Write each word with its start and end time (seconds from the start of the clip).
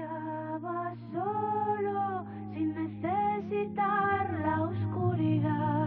Brillaba 0.00 0.94
solo 1.12 2.24
sin 2.54 2.74
necesitar 2.74 4.40
la 4.40 4.62
oscuridad. 4.62 5.79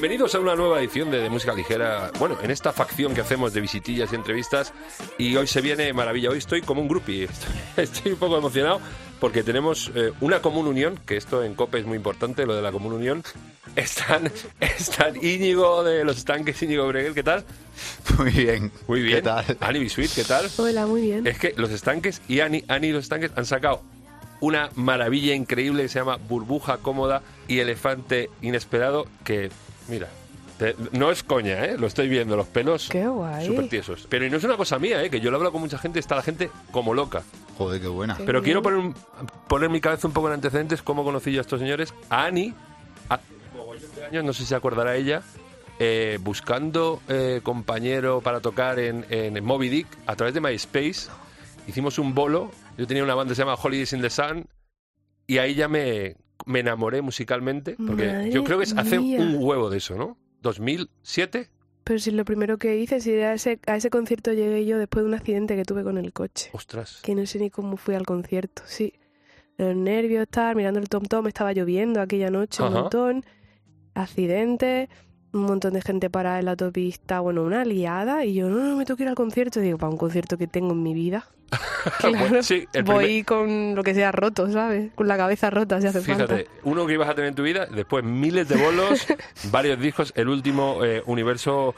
Bienvenidos 0.00 0.34
a 0.34 0.40
una 0.40 0.56
nueva 0.56 0.80
edición 0.80 1.10
de, 1.10 1.18
de 1.18 1.28
Música 1.28 1.52
Ligera. 1.52 2.10
Bueno, 2.18 2.38
en 2.42 2.50
esta 2.50 2.72
facción 2.72 3.12
que 3.12 3.20
hacemos 3.20 3.52
de 3.52 3.60
visitillas 3.60 4.10
y 4.10 4.14
entrevistas. 4.14 4.72
Y 5.18 5.36
hoy 5.36 5.46
se 5.46 5.60
viene 5.60 5.92
maravilla. 5.92 6.30
Hoy 6.30 6.38
estoy 6.38 6.62
como 6.62 6.80
un 6.80 6.88
groupie. 6.88 7.24
Estoy, 7.24 7.52
estoy 7.84 8.12
un 8.12 8.18
poco 8.18 8.38
emocionado 8.38 8.80
porque 9.20 9.42
tenemos 9.42 9.92
eh, 9.94 10.10
una 10.22 10.40
común 10.40 10.66
unión, 10.68 10.98
que 11.04 11.18
esto 11.18 11.44
en 11.44 11.54
COPE 11.54 11.80
es 11.80 11.84
muy 11.84 11.98
importante, 11.98 12.46
lo 12.46 12.56
de 12.56 12.62
la 12.62 12.72
común 12.72 12.94
unión. 12.94 13.22
Están, 13.76 14.32
están 14.60 15.22
Íñigo 15.22 15.84
de 15.84 16.02
los 16.02 16.16
estanques, 16.16 16.62
Íñigo 16.62 16.88
Breguel, 16.88 17.12
¿qué 17.12 17.22
tal? 17.22 17.44
Muy 18.16 18.30
bien. 18.30 18.72
Muy 18.88 19.02
bien. 19.02 19.16
¿Qué 19.16 19.22
tal? 19.22 19.44
Ani 19.60 19.80
Bisuit, 19.80 20.14
¿qué 20.14 20.24
tal? 20.24 20.48
Hola, 20.56 20.86
muy 20.86 21.02
bien. 21.02 21.26
Es 21.26 21.38
que 21.38 21.52
los 21.58 21.70
estanques 21.70 22.22
y 22.26 22.40
Ani, 22.40 22.64
Ani 22.68 22.86
y 22.86 22.92
los 22.92 23.02
estanques 23.02 23.32
han 23.36 23.44
sacado 23.44 23.82
una 24.40 24.70
maravilla 24.76 25.34
increíble 25.34 25.82
que 25.82 25.90
se 25.90 25.98
llama 25.98 26.16
Burbuja 26.16 26.78
Cómoda 26.78 27.20
y 27.48 27.58
Elefante 27.58 28.30
Inesperado 28.40 29.06
que, 29.24 29.50
mira, 29.90 30.08
te- 30.58 30.74
no 30.92 31.10
es 31.10 31.22
coña, 31.22 31.64
¿eh? 31.64 31.76
Lo 31.78 31.86
estoy 31.86 32.08
viendo, 32.08 32.36
los 32.36 32.46
pelos 32.46 32.88
Qué 32.90 33.06
guay. 33.06 33.46
súper 33.46 33.68
tiesos. 33.68 34.06
Pero 34.08 34.24
y 34.26 34.30
no 34.30 34.36
es 34.38 34.44
una 34.44 34.56
cosa 34.56 34.78
mía, 34.78 35.02
¿eh? 35.02 35.10
Que 35.10 35.20
yo 35.20 35.30
lo 35.30 35.36
hablo 35.38 35.52
con 35.52 35.60
mucha 35.60 35.76
gente, 35.78 35.98
está 35.98 36.14
la 36.16 36.22
gente 36.22 36.50
como 36.70 36.94
loca. 36.94 37.22
Joder, 37.58 37.80
qué 37.80 37.88
buena. 37.88 38.16
Qué 38.16 38.24
Pero 38.24 38.40
bien. 38.40 38.44
quiero 38.44 38.62
poner, 38.62 38.78
un- 38.78 38.94
poner 39.48 39.68
mi 39.70 39.80
cabeza 39.80 40.06
un 40.06 40.14
poco 40.14 40.28
en 40.28 40.34
antecedentes, 40.34 40.80
cómo 40.82 41.04
conocí 41.04 41.32
yo 41.32 41.40
a 41.40 41.42
estos 41.42 41.60
señores. 41.60 41.92
A 42.08 42.24
Ani, 42.24 42.54
hace 43.08 43.22
mogollón 43.56 43.94
de 43.94 44.04
años, 44.06 44.24
no 44.24 44.32
sé 44.32 44.40
si 44.42 44.46
se 44.46 44.54
acordará 44.54 44.96
ella, 44.96 45.22
eh, 45.78 46.18
buscando 46.22 47.00
eh, 47.08 47.40
compañero 47.42 48.20
para 48.20 48.40
tocar 48.40 48.78
en, 48.78 49.04
en 49.10 49.42
Moby 49.44 49.68
Dick 49.70 49.86
a 50.06 50.14
través 50.16 50.34
de 50.34 50.40
MySpace. 50.40 51.08
Hicimos 51.66 51.98
un 51.98 52.14
bolo. 52.14 52.50
Yo 52.78 52.86
tenía 52.86 53.02
una 53.04 53.14
banda 53.14 53.32
que 53.32 53.34
se 53.36 53.42
llama 53.42 53.54
Holidays 53.54 53.92
in 53.92 54.00
the 54.00 54.10
Sun 54.10 54.46
y 55.26 55.38
ahí 55.38 55.54
ya 55.54 55.68
me, 55.68 56.16
me 56.46 56.60
enamoré 56.60 57.02
musicalmente. 57.02 57.76
Porque 57.76 58.06
Madre 58.06 58.30
yo 58.30 58.44
creo 58.44 58.58
que 58.58 58.64
es 58.64 58.76
hace 58.76 58.98
mía. 58.98 59.20
un 59.20 59.36
huevo 59.38 59.70
de 59.70 59.78
eso, 59.78 59.96
¿no? 59.96 60.16
¿2007? 60.42 61.48
Pero 61.84 61.98
si 61.98 62.10
lo 62.10 62.24
primero 62.24 62.58
que 62.58 62.76
hice, 62.76 63.00
si 63.00 63.12
a 63.14 63.34
ese, 63.34 63.58
a 63.66 63.76
ese 63.76 63.90
concierto 63.90 64.32
llegué 64.32 64.64
yo 64.66 64.78
después 64.78 65.02
de 65.02 65.08
un 65.08 65.14
accidente 65.14 65.56
que 65.56 65.64
tuve 65.64 65.82
con 65.82 65.98
el 65.98 66.12
coche. 66.12 66.50
Ostras. 66.52 67.00
Que 67.02 67.14
no 67.14 67.26
sé 67.26 67.38
ni 67.38 67.50
cómo 67.50 67.76
fui 67.76 67.94
al 67.94 68.06
concierto, 68.06 68.62
sí. 68.66 68.94
Los 69.56 69.76
nervios, 69.76 70.22
estar 70.22 70.54
mirando 70.56 70.80
el 70.80 70.88
tom 70.88 71.04
tom, 71.04 71.26
estaba 71.26 71.52
lloviendo 71.52 72.00
aquella 72.00 72.30
noche 72.30 72.62
un 72.62 72.72
montón. 72.72 73.24
Accidente, 73.94 74.88
un 75.32 75.42
montón 75.42 75.74
de 75.74 75.80
gente 75.82 76.10
parada 76.10 76.38
en 76.40 76.44
la 76.46 76.50
autopista, 76.52 77.20
bueno, 77.20 77.42
una 77.44 77.64
liada. 77.64 78.24
Y 78.24 78.34
yo, 78.34 78.48
no, 78.48 78.58
no, 78.58 78.76
me 78.76 78.84
tengo 78.84 78.96
que 78.96 79.04
ir 79.04 79.08
al 79.08 79.14
concierto. 79.14 79.60
digo, 79.60 79.78
para 79.78 79.90
un 79.90 79.96
concierto 79.98 80.36
que 80.38 80.46
tengo 80.46 80.72
en 80.72 80.82
mi 80.82 80.94
vida. 80.94 81.26
Claro, 81.98 82.18
Bueno, 82.18 82.42
sí, 82.42 82.66
el 82.74 82.82
voy 82.84 83.22
con 83.24 83.74
lo 83.74 83.82
que 83.82 83.94
sea 83.94 84.12
roto, 84.12 84.50
¿sabes? 84.52 84.92
Con 84.94 85.08
la 85.08 85.16
cabeza 85.16 85.48
rota 85.48 85.80
si 85.80 85.86
hace 85.86 86.00
Fíjate, 86.02 86.26
falta. 86.26 86.50
uno 86.64 86.86
que 86.86 86.92
ibas 86.92 87.08
a 87.08 87.14
tener 87.14 87.28
en 87.30 87.34
tu 87.34 87.42
vida, 87.42 87.66
después 87.66 88.04
miles 88.04 88.48
de 88.48 88.56
bolos, 88.56 89.06
varios 89.50 89.80
discos, 89.80 90.12
el 90.14 90.28
último 90.28 90.84
eh, 90.84 91.02
universo 91.06 91.74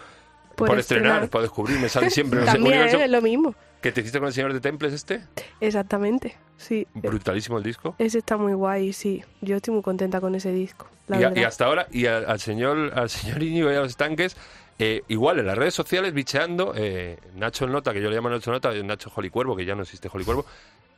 por, 0.56 0.68
Por 0.68 0.78
estrenar, 0.80 1.06
estrenar. 1.10 1.30
por 1.30 1.42
descubrir, 1.42 1.78
me 1.78 1.88
sale 1.88 2.10
siempre 2.10 2.40
no 2.40 2.46
sé, 2.46 2.52
También 2.52 2.74
universo 2.74 2.98
es 3.04 3.10
lo 3.10 3.22
mismo. 3.22 3.54
Que 3.82 3.92
te 3.92 4.00
hiciste 4.00 4.18
con 4.18 4.28
el 4.28 4.32
señor 4.34 4.52
de 4.52 4.60
Temples 4.60 4.92
este, 4.92 5.22
Exactamente, 5.60 6.36
sí. 6.56 6.86
brutalísimo 6.94 7.58
el 7.58 7.64
disco. 7.64 7.94
Ese 7.98 8.18
está 8.18 8.36
muy 8.36 8.54
guay, 8.54 8.92
sí. 8.92 9.22
Yo 9.40 9.56
estoy 9.56 9.74
muy 9.74 9.82
contenta 9.82 10.20
con 10.20 10.34
ese 10.34 10.52
disco, 10.52 10.88
la 11.08 11.20
Y, 11.20 11.24
a- 11.24 11.32
y 11.38 11.44
hasta 11.44 11.66
ahora, 11.66 11.86
y 11.90 12.06
al, 12.06 12.24
al 12.28 12.40
señor 12.40 12.92
al 12.94 13.10
señor 13.10 13.42
Íñigo 13.42 13.70
y 13.70 13.74
a 13.74 13.80
los 13.80 13.88
estanques, 13.90 14.36
eh, 14.78 15.02
igual 15.08 15.38
en 15.38 15.46
las 15.46 15.58
redes 15.58 15.74
sociales, 15.74 16.12
bicheando, 16.14 16.72
eh, 16.76 17.18
Nacho 17.34 17.64
el 17.66 17.72
Nota, 17.72 17.92
que 17.92 18.00
yo 18.00 18.08
le 18.08 18.16
llamo 18.16 18.30
Nacho 18.30 18.50
Nota, 18.50 18.72
Nacho 18.82 19.10
Jolicuervo, 19.10 19.54
que 19.56 19.64
ya 19.64 19.74
no 19.74 19.82
existe 19.82 20.08
Jolicuervo, 20.08 20.46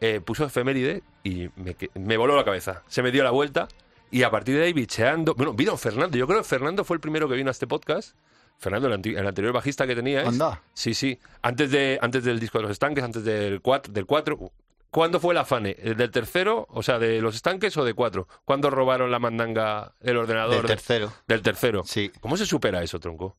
eh, 0.00 0.20
puso 0.24 0.44
efeméride 0.44 1.02
y 1.22 1.48
me, 1.56 1.76
me 1.94 2.16
voló 2.16 2.36
la 2.36 2.44
cabeza. 2.44 2.82
Se 2.88 3.02
me 3.02 3.10
dio 3.10 3.24
la 3.24 3.30
vuelta 3.30 3.68
y 4.10 4.22
a 4.22 4.30
partir 4.30 4.56
de 4.56 4.64
ahí 4.64 4.72
bicheando. 4.72 5.34
Bueno, 5.34 5.54
vino 5.54 5.76
Fernando. 5.76 6.16
Yo 6.16 6.26
creo 6.26 6.38
que 6.40 6.44
Fernando 6.44 6.84
fue 6.84 6.96
el 6.96 7.00
primero 7.00 7.28
que 7.28 7.34
vino 7.36 7.50
a 7.50 7.52
este 7.52 7.66
podcast. 7.66 8.14
Fernando, 8.58 8.88
el, 8.88 9.26
anterior 9.26 9.52
bajista 9.52 9.86
que 9.86 9.94
teníais. 9.94 10.26
Anda. 10.26 10.62
Sí, 10.72 10.94
sí. 10.94 11.18
Antes, 11.42 11.70
de, 11.70 11.98
antes 12.00 12.24
del 12.24 12.40
disco 12.40 12.58
de 12.58 12.62
los 12.62 12.70
estanques, 12.72 13.04
antes 13.04 13.24
del 13.24 13.60
4. 13.60 13.92
Del 13.92 14.06
cuatro. 14.06 14.52
¿Cuándo 14.90 15.18
fue 15.18 15.34
la 15.34 15.44
fane? 15.44 15.76
¿El 15.82 15.96
¿Del 15.96 16.10
tercero? 16.12 16.66
O 16.70 16.82
sea, 16.82 16.98
de 17.00 17.20
los 17.20 17.34
estanques 17.34 17.76
o 17.76 17.84
de 17.84 17.94
cuatro? 17.94 18.28
¿Cuándo 18.44 18.70
robaron 18.70 19.10
la 19.10 19.18
mandanga, 19.18 19.92
el 20.00 20.16
ordenador? 20.16 20.52
Del 20.54 20.62
de- 20.62 20.68
tercero. 20.68 21.12
del 21.26 21.42
tercero. 21.42 21.82
Sí. 21.84 22.12
¿Cómo 22.20 22.36
se 22.36 22.46
supera 22.46 22.80
eso, 22.82 23.00
tronco? 23.00 23.36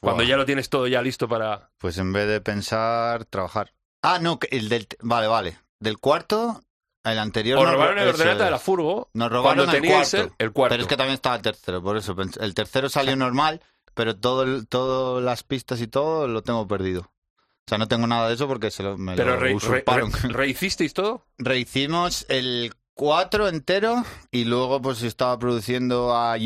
Cuando 0.00 0.22
ya 0.24 0.36
lo 0.36 0.44
tienes 0.44 0.68
todo 0.68 0.86
ya 0.88 1.00
listo 1.00 1.28
para... 1.28 1.70
Pues 1.78 1.98
en 1.98 2.12
vez 2.12 2.26
de 2.28 2.40
pensar, 2.40 3.24
trabajar. 3.26 3.72
Ah, 4.02 4.18
no, 4.20 4.38
el 4.50 4.68
del... 4.68 4.86
Vale, 5.00 5.26
vale. 5.28 5.58
Del 5.80 5.98
cuarto, 5.98 6.62
el 7.04 7.18
anterior... 7.18 7.58
O 7.58 7.62
nos 7.62 7.72
robaron 7.72 7.96
ro- 7.96 8.02
el 8.02 8.08
ordenata 8.08 8.44
de 8.44 8.50
la 8.50 8.58
furgo 8.58 9.08
Nos 9.14 9.30
robaron 9.30 9.70
el 9.70 9.82
cuarto. 9.86 10.34
el, 10.38 10.52
cuarto. 10.52 10.72
Pero 10.74 10.82
es 10.82 10.88
que 10.88 10.96
también 10.96 11.14
estaba 11.14 11.36
el 11.36 11.42
tercero, 11.42 11.82
por 11.82 11.96
eso. 11.96 12.14
El 12.40 12.54
tercero 12.54 12.88
salió 12.88 13.14
normal, 13.16 13.60
pero 13.98 14.16
todo 14.16 14.44
el- 14.44 14.68
todas 14.68 15.24
las 15.24 15.42
pistas 15.42 15.80
y 15.80 15.88
todo 15.88 16.28
lo 16.28 16.42
tengo 16.42 16.68
perdido. 16.68 17.00
O 17.00 17.68
sea, 17.68 17.78
no 17.78 17.88
tengo 17.88 18.06
nada 18.06 18.28
de 18.28 18.34
eso 18.34 18.46
porque 18.46 18.70
se 18.70 18.84
lo, 18.84 18.96
me 18.96 19.16
Pero 19.16 19.32
lo 19.34 19.40
re- 19.40 19.54
usurparon. 19.56 20.12
re- 20.12 20.28
rehicisteis 20.28 20.94
todo. 20.94 21.26
Rehicimos 21.38 22.24
el 22.28 22.72
4 22.94 23.48
entero 23.48 24.04
y 24.30 24.44
luego 24.44 24.80
pues 24.80 25.02
estaba 25.02 25.36
produciendo 25.38 26.14
a 26.16 26.36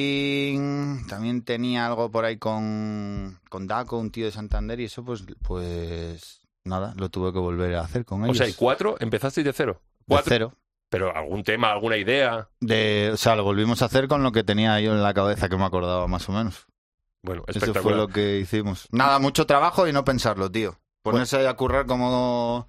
Joking, 0.00 1.06
también 1.08 1.42
tenía 1.42 1.86
algo 1.86 2.10
por 2.10 2.24
ahí 2.24 2.36
con, 2.38 3.40
con 3.48 3.66
Daco, 3.66 3.98
un 3.98 4.10
tío 4.10 4.26
de 4.26 4.32
Santander 4.32 4.78
y 4.80 4.84
eso 4.84 5.04
pues 5.04 5.24
pues 5.42 6.40
nada, 6.64 6.94
lo 6.96 7.08
tuve 7.08 7.32
que 7.32 7.38
volver 7.38 7.74
a 7.76 7.80
hacer 7.82 8.04
con 8.04 8.22
O 8.22 8.26
ellos. 8.26 8.36
sea, 8.38 8.48
y 8.48 8.52
cuatro, 8.52 8.96
empezasteis 9.00 9.44
de 9.44 9.52
cero. 9.52 9.80
De 10.00 10.04
Cuatro, 10.14 10.28
cero. 10.28 10.54
Pero 10.90 11.14
algún 11.16 11.44
tema, 11.44 11.70
alguna 11.70 11.96
idea. 11.96 12.48
De, 12.60 13.10
o 13.12 13.16
sea, 13.16 13.36
lo 13.36 13.44
volvimos 13.44 13.80
a 13.82 13.84
hacer 13.84 14.08
con 14.08 14.22
lo 14.24 14.32
que 14.32 14.42
tenía 14.42 14.80
yo 14.80 14.92
en 14.92 15.02
la 15.02 15.14
cabeza 15.14 15.48
que 15.48 15.56
me 15.56 15.64
acordaba 15.64 16.06
más 16.08 16.28
o 16.28 16.32
menos. 16.32 16.66
Bueno, 17.22 17.42
Eso 17.46 17.58
fue 17.60 17.68
espectacular. 17.68 17.98
lo 17.98 18.08
que 18.08 18.38
hicimos. 18.38 18.88
Nada, 18.90 19.18
mucho 19.18 19.46
trabajo 19.46 19.86
y 19.86 19.92
no 19.92 20.04
pensarlo, 20.04 20.50
tío. 20.50 20.78
Ponerse 21.02 21.36
ahí 21.38 21.46
a 21.46 21.54
currar 21.54 21.86
como, 21.86 22.66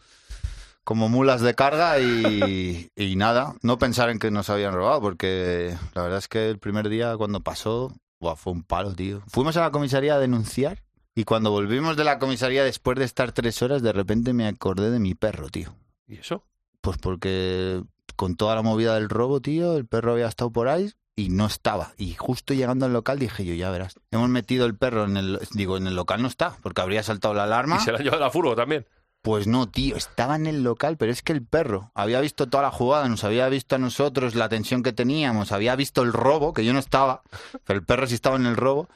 como 0.83 1.09
mulas 1.09 1.41
de 1.41 1.53
carga 1.55 1.99
y, 1.99 2.89
y 2.95 3.15
nada, 3.15 3.55
no 3.61 3.77
pensar 3.77 4.09
en 4.09 4.19
que 4.19 4.31
nos 4.31 4.49
habían 4.49 4.73
robado, 4.73 5.01
porque 5.01 5.75
la 5.93 6.01
verdad 6.03 6.19
es 6.19 6.27
que 6.27 6.49
el 6.49 6.59
primer 6.59 6.89
día 6.89 7.15
cuando 7.17 7.41
pasó, 7.41 7.93
buah, 8.19 8.35
fue 8.35 8.53
un 8.53 8.63
palo, 8.63 8.93
tío. 8.93 9.21
Fuimos 9.27 9.55
a 9.57 9.61
la 9.61 9.71
comisaría 9.71 10.15
a 10.15 10.19
denunciar 10.19 10.83
y 11.15 11.23
cuando 11.25 11.51
volvimos 11.51 11.97
de 11.97 12.03
la 12.05 12.19
comisaría 12.19 12.63
después 12.63 12.97
de 12.97 13.05
estar 13.05 13.31
tres 13.33 13.61
horas, 13.61 13.81
de 13.81 13.91
repente 13.93 14.33
me 14.33 14.47
acordé 14.47 14.91
de 14.91 14.99
mi 14.99 15.13
perro, 15.15 15.49
tío. 15.49 15.75
¿Y 16.07 16.15
eso? 16.17 16.45
Pues 16.81 16.97
porque 16.97 17.83
con 18.15 18.35
toda 18.35 18.55
la 18.55 18.61
movida 18.61 18.95
del 18.95 19.09
robo, 19.09 19.41
tío, 19.41 19.75
el 19.77 19.85
perro 19.85 20.13
había 20.13 20.27
estado 20.27 20.51
por 20.51 20.67
ahí 20.67 20.91
y 21.15 21.29
no 21.29 21.45
estaba. 21.45 21.93
Y 21.97 22.13
justo 22.13 22.53
llegando 22.53 22.85
al 22.85 22.93
local 22.93 23.19
dije 23.19 23.45
yo, 23.45 23.53
ya 23.53 23.69
verás. 23.69 23.95
Hemos 24.11 24.29
metido 24.29 24.65
el 24.65 24.75
perro 24.75 25.05
en 25.05 25.17
el... 25.17 25.39
Digo, 25.51 25.77
en 25.77 25.87
el 25.87 25.95
local 25.95 26.21
no 26.21 26.27
está, 26.27 26.55
porque 26.61 26.81
habría 26.81 27.03
saltado 27.03 27.33
la 27.33 27.43
alarma. 27.43 27.77
Y 27.77 27.79
se 27.79 27.91
la 27.91 27.97
han 27.99 28.03
llevado 28.03 28.23
a 28.23 28.27
la 28.27 28.31
furgo 28.31 28.55
también. 28.55 28.85
Pues 29.21 29.45
no, 29.45 29.69
tío, 29.69 29.97
estaba 29.97 30.35
en 30.35 30.47
el 30.47 30.63
local, 30.63 30.97
pero 30.97 31.11
es 31.11 31.21
que 31.21 31.31
el 31.31 31.45
perro 31.45 31.91
había 31.93 32.19
visto 32.21 32.47
toda 32.47 32.63
la 32.63 32.71
jugada, 32.71 33.07
nos 33.07 33.23
había 33.23 33.47
visto 33.49 33.75
a 33.75 33.79
nosotros 33.79 34.33
la 34.33 34.49
tensión 34.49 34.81
que 34.81 34.93
teníamos, 34.93 35.51
había 35.51 35.75
visto 35.75 36.01
el 36.01 36.11
robo, 36.11 36.53
que 36.53 36.65
yo 36.65 36.73
no 36.73 36.79
estaba, 36.79 37.21
pero 37.63 37.77
el 37.77 37.85
perro 37.85 38.07
sí 38.07 38.15
estaba 38.15 38.37
en 38.37 38.47
el 38.47 38.55
robo, 38.55 38.89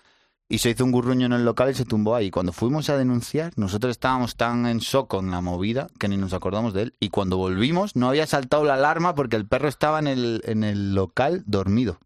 y 0.49 0.59
se 0.59 0.71
hizo 0.71 0.83
un 0.83 0.91
gurruño 0.91 1.27
en 1.27 1.33
el 1.33 1.45
local 1.45 1.69
y 1.69 1.75
se 1.75 1.85
tumbó 1.85 2.15
ahí. 2.15 2.31
Cuando 2.31 2.53
fuimos 2.53 2.89
a 2.89 2.97
denunciar, 2.97 3.53
nosotros 3.55 3.91
estábamos 3.91 4.35
tan 4.35 4.65
en 4.65 4.79
shock 4.79 5.07
con 5.07 5.29
la 5.29 5.41
movida 5.41 5.89
que 5.99 6.07
ni 6.07 6.17
nos 6.17 6.33
acordamos 6.33 6.73
de 6.73 6.83
él, 6.83 6.93
y 6.99 7.09
cuando 7.09 7.37
volvimos 7.37 7.95
no 7.95 8.09
había 8.09 8.25
saltado 8.25 8.63
la 8.63 8.73
alarma 8.73 9.13
porque 9.13 9.35
el 9.35 9.47
perro 9.47 9.67
estaba 9.67 9.99
en 9.99 10.07
el, 10.07 10.41
en 10.45 10.63
el 10.63 10.95
local 10.95 11.43
dormido. 11.45 11.99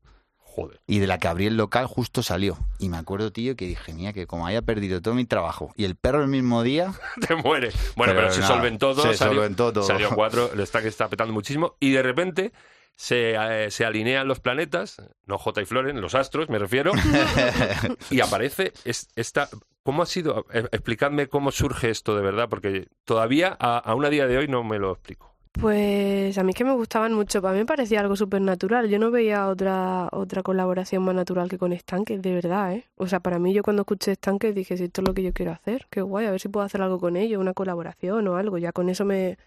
Joder. 0.62 0.80
Y 0.88 1.00
de 1.00 1.08
la 1.08 1.18
que 1.18 1.28
abrí 1.28 1.46
el 1.48 1.58
local 1.58 1.86
justo 1.88 2.24
salió. 2.24 2.58
Y 2.80 2.90
me 2.90 2.98
acuerdo, 2.98 3.32
tío, 3.32 3.56
que 3.56 3.66
dije, 3.66 3.94
mía, 3.94 4.14
que 4.14 4.28
como 4.28 4.46
haya 4.48 4.62
perdido 4.62 5.02
todo 5.02 5.14
mi 5.14 5.26
trabajo 5.26 5.74
y 5.76 5.86
el 5.86 5.96
perro 5.96 6.22
el 6.22 6.28
mismo 6.28 6.64
día, 6.64 6.94
Te 7.28 7.36
muere. 7.36 7.70
Bueno, 7.96 8.14
pero, 8.14 8.28
Pero 8.28 8.32
se 8.34 8.42
nada, 8.42 8.54
solventó 8.56 8.94
todo. 8.94 9.04
se 9.04 9.18
salió, 9.18 9.36
solventó 9.36 9.74
todo. 9.74 9.84
Salió 9.84 10.10
cuatro, 10.16 10.50
lo 10.56 10.64
está 10.64 10.82
que 10.82 10.88
está 10.88 11.08
petando 11.10 11.34
muchísimo. 11.34 11.76
Y 11.80 11.92
de 11.92 12.02
repente 12.04 12.52
se, 12.96 13.36
eh, 13.36 13.72
se 13.72 13.86
alinean 13.86 14.28
los 14.28 14.40
planetas, 14.40 15.02
no 15.26 15.38
J 15.38 15.62
y 15.62 15.66
Floren, 15.66 16.02
los 16.02 16.16
astros, 16.16 16.50
me 16.50 16.60
refiero. 16.60 16.92
y 18.10 18.20
aparece 18.22 18.74
es- 18.84 19.08
esta. 19.16 19.50
¿Cómo 19.84 20.04
ha 20.04 20.06
sido? 20.06 20.46
Eh, 20.54 20.68
Explicadme 20.72 21.28
cómo 21.28 21.52
surge 21.52 21.90
esto 21.90 22.16
de 22.16 22.22
verdad, 22.22 22.48
porque 22.50 22.88
todavía 23.06 23.56
a, 23.60 23.78
a 23.78 24.10
día 24.10 24.28
de 24.28 24.38
hoy 24.38 24.48
no 24.48 24.64
me 24.64 24.78
lo 24.78 24.92
explico. 24.92 25.29
Pues 25.52 26.38
a 26.38 26.44
mí 26.44 26.52
es 26.52 26.56
que 26.56 26.64
me 26.64 26.74
gustaban 26.74 27.14
mucho, 27.14 27.42
para 27.42 27.54
mí 27.54 27.60
me 27.60 27.66
parecía 27.66 28.00
algo 28.00 28.16
súper 28.16 28.42
natural. 28.42 28.88
Yo 28.88 29.00
no 29.00 29.12
veía 29.12 29.48
otra, 29.48 30.08
otra 30.12 30.44
colaboración 30.44 31.04
más 31.04 31.16
natural 31.16 31.50
que 31.50 31.58
con 31.58 31.74
Estanques, 31.74 32.22
de 32.22 32.34
verdad, 32.34 32.74
¿eh? 32.76 32.86
O 32.96 33.08
sea, 33.08 33.20
para 33.20 33.40
mí 33.40 33.54
yo 33.54 33.64
cuando 33.64 33.82
escuché 33.82 34.12
Estanques 34.12 34.54
dije, 34.56 34.78
si 34.78 34.86
esto 34.86 35.02
es 35.02 35.08
lo 35.08 35.14
que 35.14 35.24
yo 35.24 35.34
quiero 35.34 35.52
hacer, 35.52 35.88
qué 35.90 36.02
guay, 36.02 36.28
a 36.28 36.32
ver 36.32 36.40
si 36.40 36.50
puedo 36.50 36.66
hacer 36.66 36.82
algo 36.82 37.00
con 37.00 37.16
ellos, 37.18 37.42
una 37.42 37.54
colaboración 37.54 38.28
o 38.28 38.36
algo, 38.38 38.58
ya 38.58 38.72
con 38.72 38.90
eso 38.90 39.06
me 39.06 39.38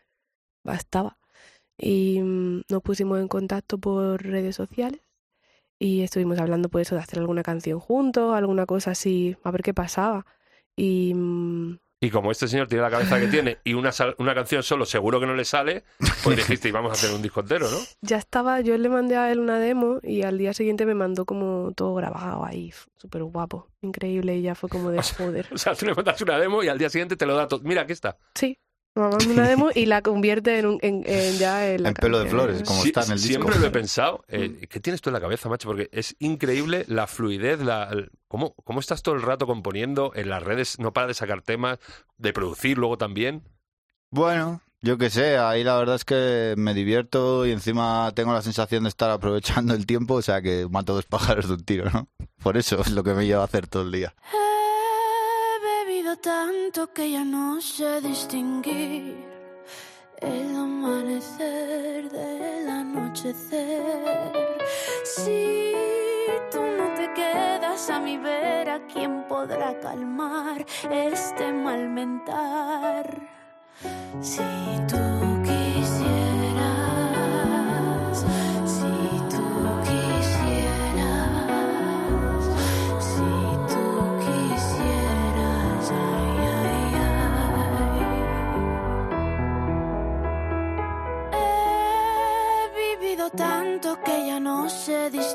bastaba. 0.65 1.19
Y 1.79 2.21
mm, 2.23 2.63
nos 2.71 2.83
pusimos 2.83 3.21
en 3.21 3.29
contacto 3.29 3.79
por 3.79 4.23
redes 4.23 4.57
sociales 4.57 5.01
y 5.79 6.03
estuvimos 6.03 6.39
hablando 6.41 6.69
pues 6.71 6.89
eso 6.89 6.97
de 6.97 7.03
hacer 7.03 7.19
alguna 7.21 7.43
canción 7.43 7.81
juntos, 7.81 8.35
alguna 8.35 8.67
cosa 8.67 8.93
así, 8.93 9.37
a 9.45 9.51
ver 9.51 9.63
qué 9.63 9.75
pasaba. 9.75 10.27
Y 10.77 11.15
mm, 11.15 11.79
Y 12.05 12.11
como 12.11 12.33
este 12.33 12.49
señor 12.49 12.67
tiene 12.67 12.83
la 12.83 12.91
cabeza 12.91 13.21
que 13.21 13.29
tiene 13.29 13.59
y 13.63 13.75
una, 13.75 13.93
sal- 13.93 14.17
una 14.19 14.35
canción 14.35 14.63
solo 14.65 14.85
seguro 14.85 15.21
que 15.21 15.27
no 15.27 15.35
le 15.37 15.45
sale, 15.45 15.85
pues 16.25 16.37
dijiste, 16.37 16.73
vamos 16.73 16.91
a 16.91 16.95
hacer 16.95 17.15
un 17.15 17.23
disco 17.23 17.41
entero, 17.41 17.71
¿no? 17.71 17.79
ya 18.01 18.17
estaba, 18.19 18.61
yo 18.61 18.77
le 18.77 18.89
mandé 18.89 19.17
a 19.17 19.31
él 19.31 19.39
una 19.39 19.59
demo 19.61 20.01
y 20.03 20.23
al 20.23 20.37
día 20.37 20.53
siguiente 20.53 20.85
me 20.85 20.95
mandó 20.95 21.25
como 21.25 21.71
todo 21.77 21.95
grabado 21.95 22.45
ahí, 22.45 22.73
súper 22.97 23.23
guapo, 23.23 23.69
increíble, 23.83 24.37
y 24.37 24.43
ya 24.43 24.57
fue 24.57 24.69
como 24.69 24.91
de 24.91 24.99
O 25.01 25.03
sea, 25.05 25.17
joder. 25.27 25.47
O 25.53 25.57
sea, 25.59 25.75
tú 25.77 25.87
le 25.87 25.95
mandas 25.95 26.21
una 26.21 26.39
demo 26.39 26.65
y 26.65 26.69
al 26.69 26.77
día 26.79 26.91
siguiente 26.91 27.15
te 27.17 27.25
lo 27.25 27.37
da 27.37 27.47
todo. 27.47 27.61
Mira, 27.63 27.83
aquí 27.83 27.93
está. 27.93 28.19
Sí, 28.35 28.59
manda 28.95 29.27
una 29.27 29.49
demo 29.49 29.71
y 29.75 29.87
la 29.87 30.03
convierte 30.03 30.59
en, 30.59 30.67
un, 30.67 30.79
en, 30.83 31.03
en 31.07 31.39
ya 31.39 31.69
en, 31.71 31.83
la 31.83 31.89
En 31.91 31.95
pelo 31.95 32.19
de 32.19 32.27
flores, 32.27 32.63
como 32.63 32.83
Sí, 32.83 32.89
está 32.89 33.05
en 33.05 33.13
el 33.13 33.17
disco. 33.19 33.29
Siempre 33.45 33.59
lo 33.59 33.67
he 33.67 33.71
pensado. 33.71 34.25
Eh, 34.29 34.49
Mm. 34.51 34.65
¿Qué 34.67 34.81
tienes 34.81 35.01
tú 35.01 35.09
en 35.11 35.15
la 35.15 35.21
cabeza, 35.21 35.49
macho? 35.49 35.69
Porque 35.69 35.89
es 35.93 36.15
increíble 36.19 36.85
la 36.89 37.07
fluidez, 37.07 37.61
la, 37.61 37.85
el- 37.91 38.11
cómo, 38.29 38.55
cómo 38.65 38.81
estás 38.81 39.03
todo 39.03 39.15
el 39.15 39.23
rato 39.23 39.47
componiendo 39.47 40.13
en 40.15 40.29
las 40.29 40.43
redes, 40.43 40.79
no 40.79 40.93
para 40.93 41.07
de 41.07 41.15
sacar 41.15 41.43
temas, 41.43 41.79
de 42.19 42.33
producir 42.33 42.77
luego 42.79 42.99
también. 42.99 43.43
Bueno, 44.11 44.61
yo 44.83 44.99
qué 44.99 45.09
sé, 45.11 45.39
ahí 45.39 45.65
la 45.65 45.77
verdad 45.79 45.95
es 45.97 46.05
que 46.05 46.55
me 46.59 46.75
divierto 46.75 47.47
y 47.47 47.53
encima 47.53 48.13
tengo 48.15 48.33
la 48.35 48.43
sensación 48.43 48.83
de 48.83 48.91
estar 48.91 49.11
aprovechando 49.11 49.75
el 49.75 49.87
tiempo, 49.87 50.15
o 50.15 50.23
sea 50.23 50.43
que 50.43 50.67
mato 50.71 50.93
dos 50.95 51.07
pájaros 51.07 51.49
de 51.49 51.55
un 51.55 51.65
tiro, 51.65 51.91
¿no? 51.91 52.09
Por 52.43 52.57
eso 52.59 52.81
es 52.81 52.91
lo 52.91 53.03
que 53.05 53.15
me 53.15 53.25
lleva 53.27 53.41
a 53.43 53.47
hacer 53.47 53.69
todo 53.69 53.85
el 53.85 53.93
día. 53.93 54.15
Tanto 56.21 56.93
que 56.93 57.11
ya 57.11 57.25
no 57.25 57.59
sé 57.61 58.01
distinguir 58.03 59.17
el 60.21 60.55
amanecer 60.55 62.11
del 62.11 62.69
anochecer. 62.69 64.31
Si 65.05 65.73
tú 66.53 66.61
no 66.61 66.95
te 66.95 67.13
quedas 67.15 67.89
a 67.89 67.99
mi 67.99 68.19
vera, 68.19 68.87
¿quién 68.93 69.25
podrá 69.27 69.81
calmar 69.81 70.67
este 70.91 71.51
mal 71.51 71.89
mentar? 71.89 73.19
Si 74.21 74.43
tú 74.87 74.99
quisieras, 75.43 76.27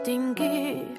distinguir 0.07 0.97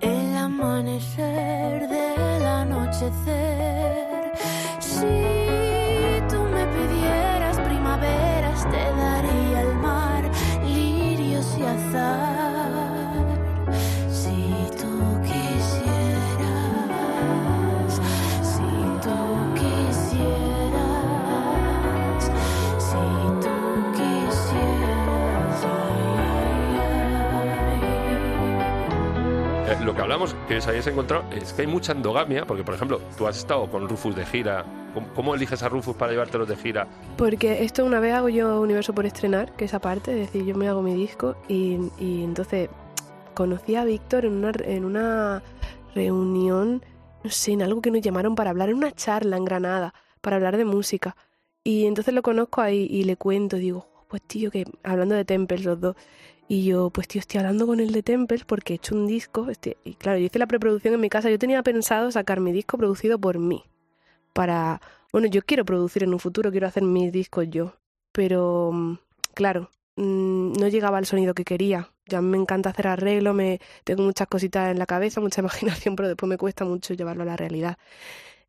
el 0.00 0.36
amanecer 0.36 1.88
del 1.88 2.44
anochecer. 2.44 4.32
Si 4.80 5.39
Eh, 29.70 29.76
lo 29.84 29.94
que 29.94 30.02
hablamos, 30.02 30.34
que 30.48 30.56
os 30.56 30.66
hayáis 30.66 30.86
encontrado, 30.88 31.24
es 31.30 31.52
que 31.52 31.62
hay 31.62 31.68
mucha 31.68 31.92
endogamia, 31.92 32.44
porque 32.44 32.64
por 32.64 32.74
ejemplo, 32.74 33.00
tú 33.16 33.28
has 33.28 33.38
estado 33.38 33.70
con 33.70 33.88
Rufus 33.88 34.16
de 34.16 34.26
gira. 34.26 34.64
¿Cómo, 34.92 35.06
cómo 35.14 35.34
eliges 35.36 35.62
a 35.62 35.68
Rufus 35.68 35.94
para 35.94 36.10
llevártelos 36.10 36.48
de 36.48 36.56
gira? 36.56 36.88
Porque 37.16 37.62
esto 37.62 37.84
una 37.84 38.00
vez 38.00 38.14
hago 38.14 38.28
yo 38.28 38.60
Universo 38.60 38.92
por 38.92 39.06
estrenar, 39.06 39.52
que 39.52 39.66
es 39.66 39.74
aparte, 39.74 40.10
es 40.10 40.26
decir, 40.26 40.44
yo 40.44 40.56
me 40.56 40.66
hago 40.66 40.82
mi 40.82 40.94
disco 40.94 41.36
y, 41.46 41.78
y 42.00 42.24
entonces 42.24 42.68
conocí 43.34 43.76
a 43.76 43.84
Víctor 43.84 44.24
en 44.24 44.32
una, 44.32 44.52
en 44.64 44.84
una 44.84 45.42
reunión, 45.94 46.84
no 47.22 47.30
sé, 47.30 47.52
en 47.52 47.62
algo 47.62 47.80
que 47.80 47.92
nos 47.92 48.00
llamaron 48.00 48.34
para 48.34 48.50
hablar, 48.50 48.70
en 48.70 48.76
una 48.76 48.90
charla 48.90 49.36
en 49.36 49.44
Granada, 49.44 49.94
para 50.20 50.34
hablar 50.34 50.56
de 50.56 50.64
música. 50.64 51.14
Y 51.62 51.86
entonces 51.86 52.12
lo 52.12 52.22
conozco 52.22 52.60
ahí 52.60 52.88
y 52.90 53.04
le 53.04 53.16
cuento, 53.16 53.56
digo, 53.56 53.86
pues 54.08 54.22
tío, 54.22 54.50
que 54.50 54.64
hablando 54.82 55.14
de 55.14 55.24
Temples 55.24 55.64
los 55.64 55.80
dos. 55.80 55.94
Y 56.52 56.64
yo, 56.64 56.90
pues 56.90 57.06
tío, 57.06 57.20
estoy 57.20 57.38
hablando 57.38 57.64
con 57.64 57.78
el 57.78 57.92
de 57.92 58.02
Temples 58.02 58.44
porque 58.44 58.72
he 58.72 58.76
hecho 58.76 58.96
un 58.96 59.06
disco. 59.06 59.48
este- 59.50 59.76
y 59.84 59.94
claro, 59.94 60.18
yo 60.18 60.24
hice 60.26 60.38
la 60.40 60.46
preproducción 60.48 60.94
en 60.94 61.00
mi 61.00 61.08
casa. 61.08 61.30
Yo 61.30 61.38
tenía 61.38 61.62
pensado 61.62 62.10
sacar 62.10 62.40
mi 62.40 62.50
disco 62.52 62.76
producido 62.76 63.18
por 63.20 63.38
mí. 63.38 63.62
Para. 64.34 64.80
Bueno, 65.12 65.28
yo 65.28 65.42
quiero 65.42 65.64
producir 65.64 66.04
en 66.04 66.12
un 66.14 66.20
futuro, 66.20 66.50
quiero 66.52 66.66
hacer 66.68 66.82
mis 66.84 67.12
discos 67.12 67.46
yo. 67.50 67.74
Pero, 68.12 68.70
mm, 68.72 68.94
claro, 69.34 69.70
mm, 69.96 70.52
no 70.54 70.68
llegaba 70.68 70.98
al 70.98 71.06
sonido 71.06 71.34
que 71.34 71.44
quería. 71.44 71.90
Ya 72.06 72.20
me 72.22 72.36
encanta 72.38 72.70
hacer 72.70 72.88
arreglo, 72.88 73.34
me 73.34 73.60
tengo 73.84 74.02
muchas 74.04 74.28
cositas 74.28 74.70
en 74.72 74.78
la 74.80 74.86
cabeza, 74.86 75.20
mucha 75.22 75.40
imaginación, 75.86 75.96
pero 75.96 76.08
después 76.08 76.28
me 76.30 76.38
cuesta 76.38 76.64
mucho 76.66 76.94
llevarlo 76.94 77.22
a 77.24 77.26
la 77.26 77.36
realidad. 77.36 77.78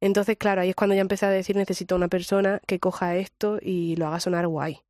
Entonces, 0.02 0.38
claro, 0.38 0.62
ahí 0.62 0.70
es 0.72 0.76
cuando 0.76 0.96
ya 0.96 1.02
empecé 1.02 1.26
a 1.28 1.32
decir 1.32 1.56
necesito 1.58 1.96
una 1.96 2.08
persona 2.10 2.62
que 2.68 2.80
coja 2.80 3.16
esto 3.18 3.60
y 3.62 3.96
lo 3.98 4.08
haga 4.08 4.20
sonar 4.22 4.48
guay. 4.48 4.82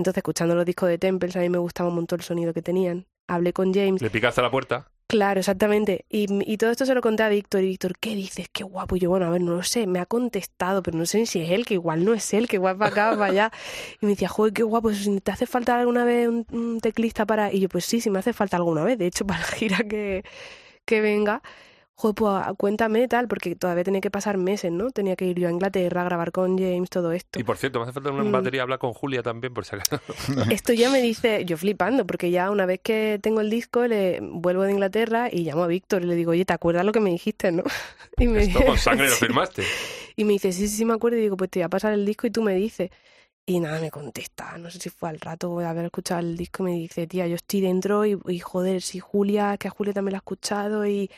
Entonces, 0.00 0.18
escuchando 0.18 0.54
los 0.54 0.64
discos 0.64 0.88
de 0.88 0.96
Temples, 0.96 1.36
a 1.36 1.40
mí 1.40 1.50
me 1.50 1.58
gustaba 1.58 1.90
un 1.90 1.94
montón 1.94 2.20
el 2.20 2.24
sonido 2.24 2.54
que 2.54 2.62
tenían. 2.62 3.06
Hablé 3.28 3.52
con 3.52 3.74
James. 3.74 4.00
Le 4.00 4.08
picaste 4.08 4.40
a 4.40 4.44
la 4.44 4.50
puerta. 4.50 4.90
Claro, 5.08 5.40
exactamente. 5.40 6.06
Y, 6.08 6.26
y 6.50 6.56
todo 6.56 6.70
esto 6.70 6.86
se 6.86 6.94
lo 6.94 7.02
conté 7.02 7.22
a 7.22 7.28
Víctor. 7.28 7.62
Y 7.62 7.66
Víctor, 7.66 7.98
¿qué 7.98 8.14
dices? 8.14 8.48
Qué 8.50 8.64
guapo. 8.64 8.96
Y 8.96 9.00
yo, 9.00 9.10
bueno, 9.10 9.26
a 9.26 9.30
ver, 9.30 9.42
no 9.42 9.52
lo 9.52 9.62
sé. 9.62 9.86
Me 9.86 9.98
ha 9.98 10.06
contestado, 10.06 10.82
pero 10.82 10.96
no 10.96 11.04
sé 11.04 11.26
si 11.26 11.42
es 11.42 11.50
él, 11.50 11.66
que 11.66 11.74
igual 11.74 12.02
no 12.04 12.14
es 12.14 12.32
él, 12.32 12.48
que 12.48 12.56
igual 12.56 12.78
para 12.78 12.90
acá, 12.90 13.10
para 13.10 13.26
allá. 13.26 13.52
Y 14.00 14.06
me 14.06 14.12
decía, 14.12 14.28
joder, 14.28 14.54
qué 14.54 14.62
guapo. 14.62 14.90
Si 14.94 15.20
¿Te 15.20 15.32
hace 15.32 15.44
falta 15.44 15.78
alguna 15.78 16.04
vez 16.04 16.26
un, 16.26 16.46
un 16.50 16.80
teclista 16.80 17.26
para.? 17.26 17.52
Y 17.52 17.60
yo, 17.60 17.68
pues 17.68 17.84
sí, 17.84 18.00
sí 18.00 18.08
me 18.08 18.20
hace 18.20 18.32
falta 18.32 18.56
alguna 18.56 18.84
vez. 18.84 18.96
De 18.96 19.06
hecho, 19.06 19.26
para 19.26 19.40
la 19.40 19.46
gira 19.46 19.78
que, 19.86 20.24
que 20.86 21.02
venga. 21.02 21.42
Joder, 22.00 22.14
pues 22.14 22.56
cuéntame 22.56 23.06
tal, 23.08 23.28
porque 23.28 23.54
todavía 23.56 23.84
tenía 23.84 24.00
que 24.00 24.10
pasar 24.10 24.38
meses, 24.38 24.72
¿no? 24.72 24.90
Tenía 24.90 25.16
que 25.16 25.26
ir 25.26 25.38
yo 25.38 25.48
a 25.48 25.50
Inglaterra 25.50 26.00
a 26.00 26.04
grabar 26.04 26.32
con 26.32 26.56
James, 26.56 26.88
todo 26.88 27.12
esto. 27.12 27.38
Y 27.38 27.44
por 27.44 27.58
cierto, 27.58 27.78
me 27.78 27.82
hace 27.82 27.92
falta 27.92 28.10
una 28.10 28.24
Mm. 28.24 28.32
batería. 28.32 28.62
Habla 28.62 28.78
con 28.78 28.94
Julia 28.94 29.22
también, 29.22 29.52
por 29.52 29.66
si 29.66 29.76
acaso. 29.76 30.00
Esto 30.50 30.72
ya 30.72 30.88
me 30.88 31.02
dice, 31.02 31.44
yo 31.44 31.58
flipando, 31.58 32.06
porque 32.06 32.30
ya 32.30 32.50
una 32.50 32.64
vez 32.64 32.80
que 32.82 33.18
tengo 33.22 33.42
el 33.42 33.50
disco, 33.50 33.86
le 33.86 34.18
vuelvo 34.22 34.62
de 34.62 34.72
Inglaterra 34.72 35.28
y 35.30 35.44
llamo 35.44 35.64
a 35.64 35.66
Víctor 35.66 36.00
y 36.02 36.06
le 36.06 36.14
digo, 36.14 36.30
oye, 36.30 36.46
¿te 36.46 36.54
acuerdas 36.54 36.86
lo 36.86 36.92
que 36.92 37.00
me 37.00 37.10
dijiste, 37.10 37.52
no? 37.52 37.64
Y 38.18 38.28
me, 38.28 38.44
Esto 38.44 38.64
con 38.64 38.78
sangre 38.78 39.06
lo 39.10 39.16
firmaste. 39.16 39.62
Y 40.16 40.24
me 40.24 40.32
dice, 40.32 40.52
sí, 40.52 40.68
sí, 40.68 40.76
sí, 40.78 40.84
me 40.86 40.94
acuerdo. 40.94 41.18
Y 41.18 41.20
digo, 41.20 41.36
pues 41.36 41.50
te 41.50 41.58
voy 41.58 41.64
a 41.64 41.68
pasar 41.68 41.92
el 41.92 42.06
disco 42.06 42.26
y 42.26 42.30
tú 42.30 42.40
me 42.40 42.54
dices. 42.54 42.88
Y 43.44 43.60
nada, 43.60 43.78
me 43.78 43.90
contesta, 43.90 44.56
no 44.56 44.70
sé 44.70 44.78
si 44.78 44.88
fue 44.88 45.10
al 45.10 45.20
rato 45.20 45.58
de 45.58 45.66
haber 45.66 45.84
escuchado 45.84 46.20
el 46.20 46.36
disco, 46.38 46.62
me 46.62 46.72
dice, 46.72 47.06
tía, 47.06 47.26
yo 47.26 47.34
estoy 47.36 47.60
dentro 47.60 48.06
y, 48.06 48.18
y 48.26 48.38
joder, 48.38 48.80
si 48.80 49.00
Julia, 49.00 49.58
que 49.58 49.68
a 49.68 49.70
Julia 49.70 49.92
también 49.92 50.12
la 50.12 50.18
ha 50.18 50.20
escuchado 50.24 50.86
y, 50.86 51.10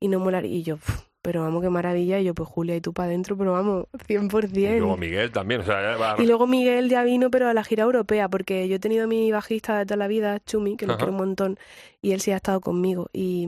y 0.00 0.08
no 0.08 0.18
molar. 0.20 0.44
Y 0.46 0.62
yo, 0.62 0.76
"Pf, 0.76 1.02
pero 1.22 1.42
vamos, 1.42 1.62
qué 1.62 1.68
maravilla. 1.70 2.20
Y 2.20 2.24
yo, 2.24 2.34
pues 2.34 2.48
Julia 2.48 2.76
y 2.76 2.80
tú 2.80 2.92
para 2.92 3.08
adentro, 3.08 3.36
pero 3.36 3.52
vamos, 3.52 3.86
100%. 4.06 4.76
Y 4.76 4.78
luego 4.78 4.96
Miguel 4.96 5.30
también, 5.32 5.60
o 5.60 5.64
sea, 5.64 5.80
ya 5.82 5.96
va- 5.98 6.16
Y 6.22 6.26
luego 6.26 6.46
Miguel 6.46 6.88
ya 6.88 7.02
vino, 7.02 7.30
pero 7.30 7.48
a 7.48 7.54
la 7.54 7.64
gira 7.64 7.82
europea, 7.84 8.28
porque 8.28 8.68
yo 8.68 8.76
he 8.76 8.78
tenido 8.78 9.04
a 9.04 9.06
mi 9.06 9.30
bajista 9.32 9.78
de 9.78 9.84
toda 9.86 9.96
la 9.96 10.06
vida, 10.08 10.38
Chumi, 10.46 10.76
que 10.76 10.86
lo 10.86 10.92
quiero 10.96 11.12
un 11.12 11.18
montón, 11.18 11.58
y 12.00 12.12
él 12.12 12.20
sí 12.20 12.30
ha 12.30 12.36
estado 12.36 12.60
conmigo. 12.60 13.08
Y, 13.12 13.46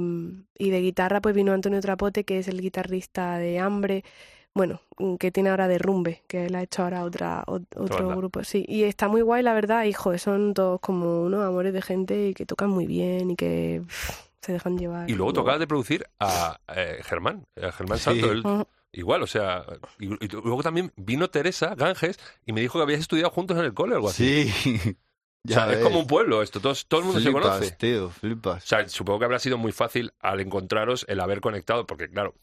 y 0.58 0.70
de 0.70 0.80
guitarra, 0.80 1.20
pues 1.20 1.34
vino 1.34 1.52
Antonio 1.52 1.80
Trapote, 1.80 2.24
que 2.24 2.38
es 2.38 2.48
el 2.48 2.60
guitarrista 2.60 3.38
de 3.38 3.58
Hambre, 3.60 4.04
bueno, 4.52 4.80
mm, 4.98 5.14
que 5.14 5.30
tiene 5.30 5.50
ahora 5.50 5.68
Derrumbe, 5.68 6.22
que 6.26 6.46
él 6.46 6.54
ha 6.56 6.62
hecho 6.62 6.82
ahora 6.82 7.04
otra, 7.04 7.44
ot- 7.46 7.66
otro 7.76 8.08
grupo. 8.16 8.42
Sí, 8.44 8.64
y 8.68 8.82
está 8.82 9.06
muy 9.08 9.22
guay, 9.22 9.42
la 9.44 9.54
verdad, 9.54 9.84
joder, 9.96 10.18
son 10.18 10.54
todos 10.54 10.80
como 10.80 11.22
unos 11.22 11.44
amores 11.46 11.72
de 11.72 11.80
gente 11.82 12.28
y 12.30 12.34
que 12.34 12.44
tocan 12.46 12.68
muy 12.68 12.86
bien 12.86 13.30
y 13.30 13.36
que 13.36 13.80
pff, 13.86 14.26
se 14.40 14.52
dejan 14.52 14.78
llevar. 14.78 15.08
Y 15.10 15.14
luego 15.14 15.42
guay. 15.42 15.58
de 15.58 15.66
producir 15.66 16.06
a 16.18 16.60
eh, 16.74 17.00
Germán, 17.04 17.46
a 17.62 17.72
Germán 17.72 17.98
Sí. 17.98 18.04
Santo, 18.04 18.32
él- 18.32 18.40
Ujú. 18.46 18.66
igual, 18.92 19.22
o 19.22 19.26
sea, 19.26 19.64
y, 19.98 20.06
y 20.24 20.28
luego 20.28 20.62
también 20.62 20.92
vino 20.96 21.28
Teresa 21.30 21.74
Ganges 21.74 22.18
y 22.46 22.52
me 22.52 22.60
dijo 22.60 22.78
que 22.78 22.82
habías 22.84 23.00
estudiado 23.00 23.30
juntos 23.30 23.58
en 23.58 23.64
el 23.64 23.74
cole 23.74 23.92
o 23.94 23.96
algo 23.96 24.08
así. 24.08 24.48
Sí. 24.50 24.96
o 25.48 25.52
sea, 25.52 25.72
es 25.72 25.78
como 25.82 26.00
un 26.00 26.06
pueblo 26.06 26.42
esto, 26.42 26.60
todos, 26.60 26.86
todo 26.86 27.00
el 27.00 27.06
mundo 27.06 27.20
Flipas, 27.20 27.42
se 27.44 27.48
conoce. 27.50 27.70
tío, 27.72 28.10
flipas. 28.10 28.64
O 28.64 28.66
sea, 28.66 28.88
supongo 28.88 29.18
que 29.20 29.24
habrá 29.26 29.38
sido 29.38 29.58
muy 29.58 29.72
fácil 29.72 30.12
al 30.20 30.40
encontraros 30.40 31.04
el 31.08 31.20
haber 31.20 31.40
conectado, 31.40 31.86
porque 31.86 32.08
claro, 32.08 32.34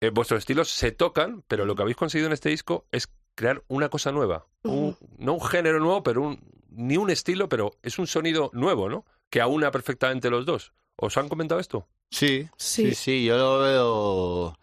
eh, 0.00 0.10
vuestros 0.10 0.38
estilos 0.38 0.70
se 0.70 0.90
tocan, 0.92 1.42
pero 1.48 1.64
lo 1.64 1.74
que 1.74 1.82
habéis 1.82 1.96
conseguido 1.96 2.26
en 2.26 2.32
este 2.34 2.48
disco 2.50 2.86
es 2.92 3.08
crear 3.34 3.62
una 3.68 3.88
cosa 3.90 4.12
nueva. 4.12 4.46
Un- 4.62 4.96
no 5.18 5.34
un 5.34 5.42
género 5.44 5.78
nuevo, 5.80 6.02
pero 6.02 6.22
un, 6.22 6.40
ni 6.70 6.96
un 6.96 7.10
estilo, 7.10 7.48
pero 7.48 7.72
es 7.82 7.98
un 7.98 8.06
sonido 8.06 8.50
nuevo, 8.54 8.88
¿no? 8.88 9.04
Que 9.30 9.40
aúna 9.40 9.70
perfectamente 9.70 10.28
los 10.30 10.44
dos. 10.46 10.72
¿Os 10.96 11.16
han 11.16 11.28
comentado 11.28 11.60
esto? 11.60 11.86
Sí, 12.10 12.48
Sí. 12.56 12.88
sí, 12.90 12.94
sí, 12.94 13.24
yo 13.24 13.36
lo 13.36 13.58
veo. 13.58 14.58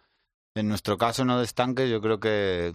En 0.54 0.68
nuestro 0.68 0.96
caso, 0.98 1.24
no 1.24 1.38
de 1.38 1.44
estanques, 1.44 1.90
yo 1.90 2.00
creo 2.00 2.18
que, 2.20 2.72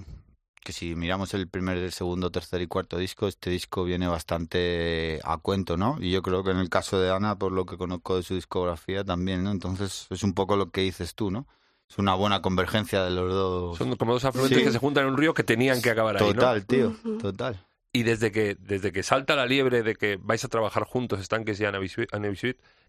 que 0.63 0.71
si 0.73 0.95
miramos 0.95 1.33
el 1.33 1.47
primer, 1.47 1.77
el 1.77 1.91
segundo, 1.91 2.29
tercer 2.31 2.61
y 2.61 2.67
cuarto 2.67 2.97
disco, 2.97 3.27
este 3.27 3.49
disco 3.49 3.83
viene 3.83 4.07
bastante 4.07 5.19
a 5.23 5.37
cuento, 5.37 5.77
¿no? 5.77 5.97
Y 5.99 6.11
yo 6.11 6.21
creo 6.21 6.43
que 6.43 6.51
en 6.51 6.57
el 6.57 6.69
caso 6.69 6.99
de 6.99 7.09
Ana, 7.11 7.37
por 7.37 7.51
lo 7.51 7.65
que 7.65 7.77
conozco 7.77 8.15
de 8.17 8.23
su 8.23 8.35
discografía, 8.35 9.03
también, 9.03 9.43
¿no? 9.43 9.51
Entonces 9.51 10.07
es 10.09 10.23
un 10.23 10.33
poco 10.33 10.55
lo 10.55 10.71
que 10.71 10.81
dices 10.81 11.15
tú, 11.15 11.31
¿no? 11.31 11.47
Es 11.89 11.97
una 11.97 12.13
buena 12.13 12.41
convergencia 12.41 13.03
de 13.03 13.09
los 13.11 13.31
dos. 13.33 13.77
Son 13.77 13.95
como 13.95 14.13
dos 14.13 14.23
afluentes 14.25 14.59
Sí. 14.59 14.63
que 14.63 14.71
se 14.71 14.77
juntan 14.77 15.05
en 15.05 15.11
un 15.11 15.17
río 15.17 15.33
que 15.33 15.43
tenían 15.43 15.81
que 15.81 15.89
acabar 15.89 16.17
ahí, 16.17 16.27
¿no? 16.27 16.33
Total, 16.33 16.65
tío, 16.65 16.93
total. 17.19 17.65
Y 17.91 18.03
desde 18.03 18.31
que, 18.31 18.55
desde 18.59 18.91
que 18.91 19.01
salta 19.01 19.35
la 19.35 19.47
liebre 19.47 19.81
de 19.81 19.95
que 19.95 20.17
vais 20.21 20.43
a 20.45 20.47
trabajar 20.47 20.83
juntos, 20.83 21.19
estanques 21.19 21.59
y 21.59 21.65
Ana 21.65 21.79
Bisuit, 21.79 22.09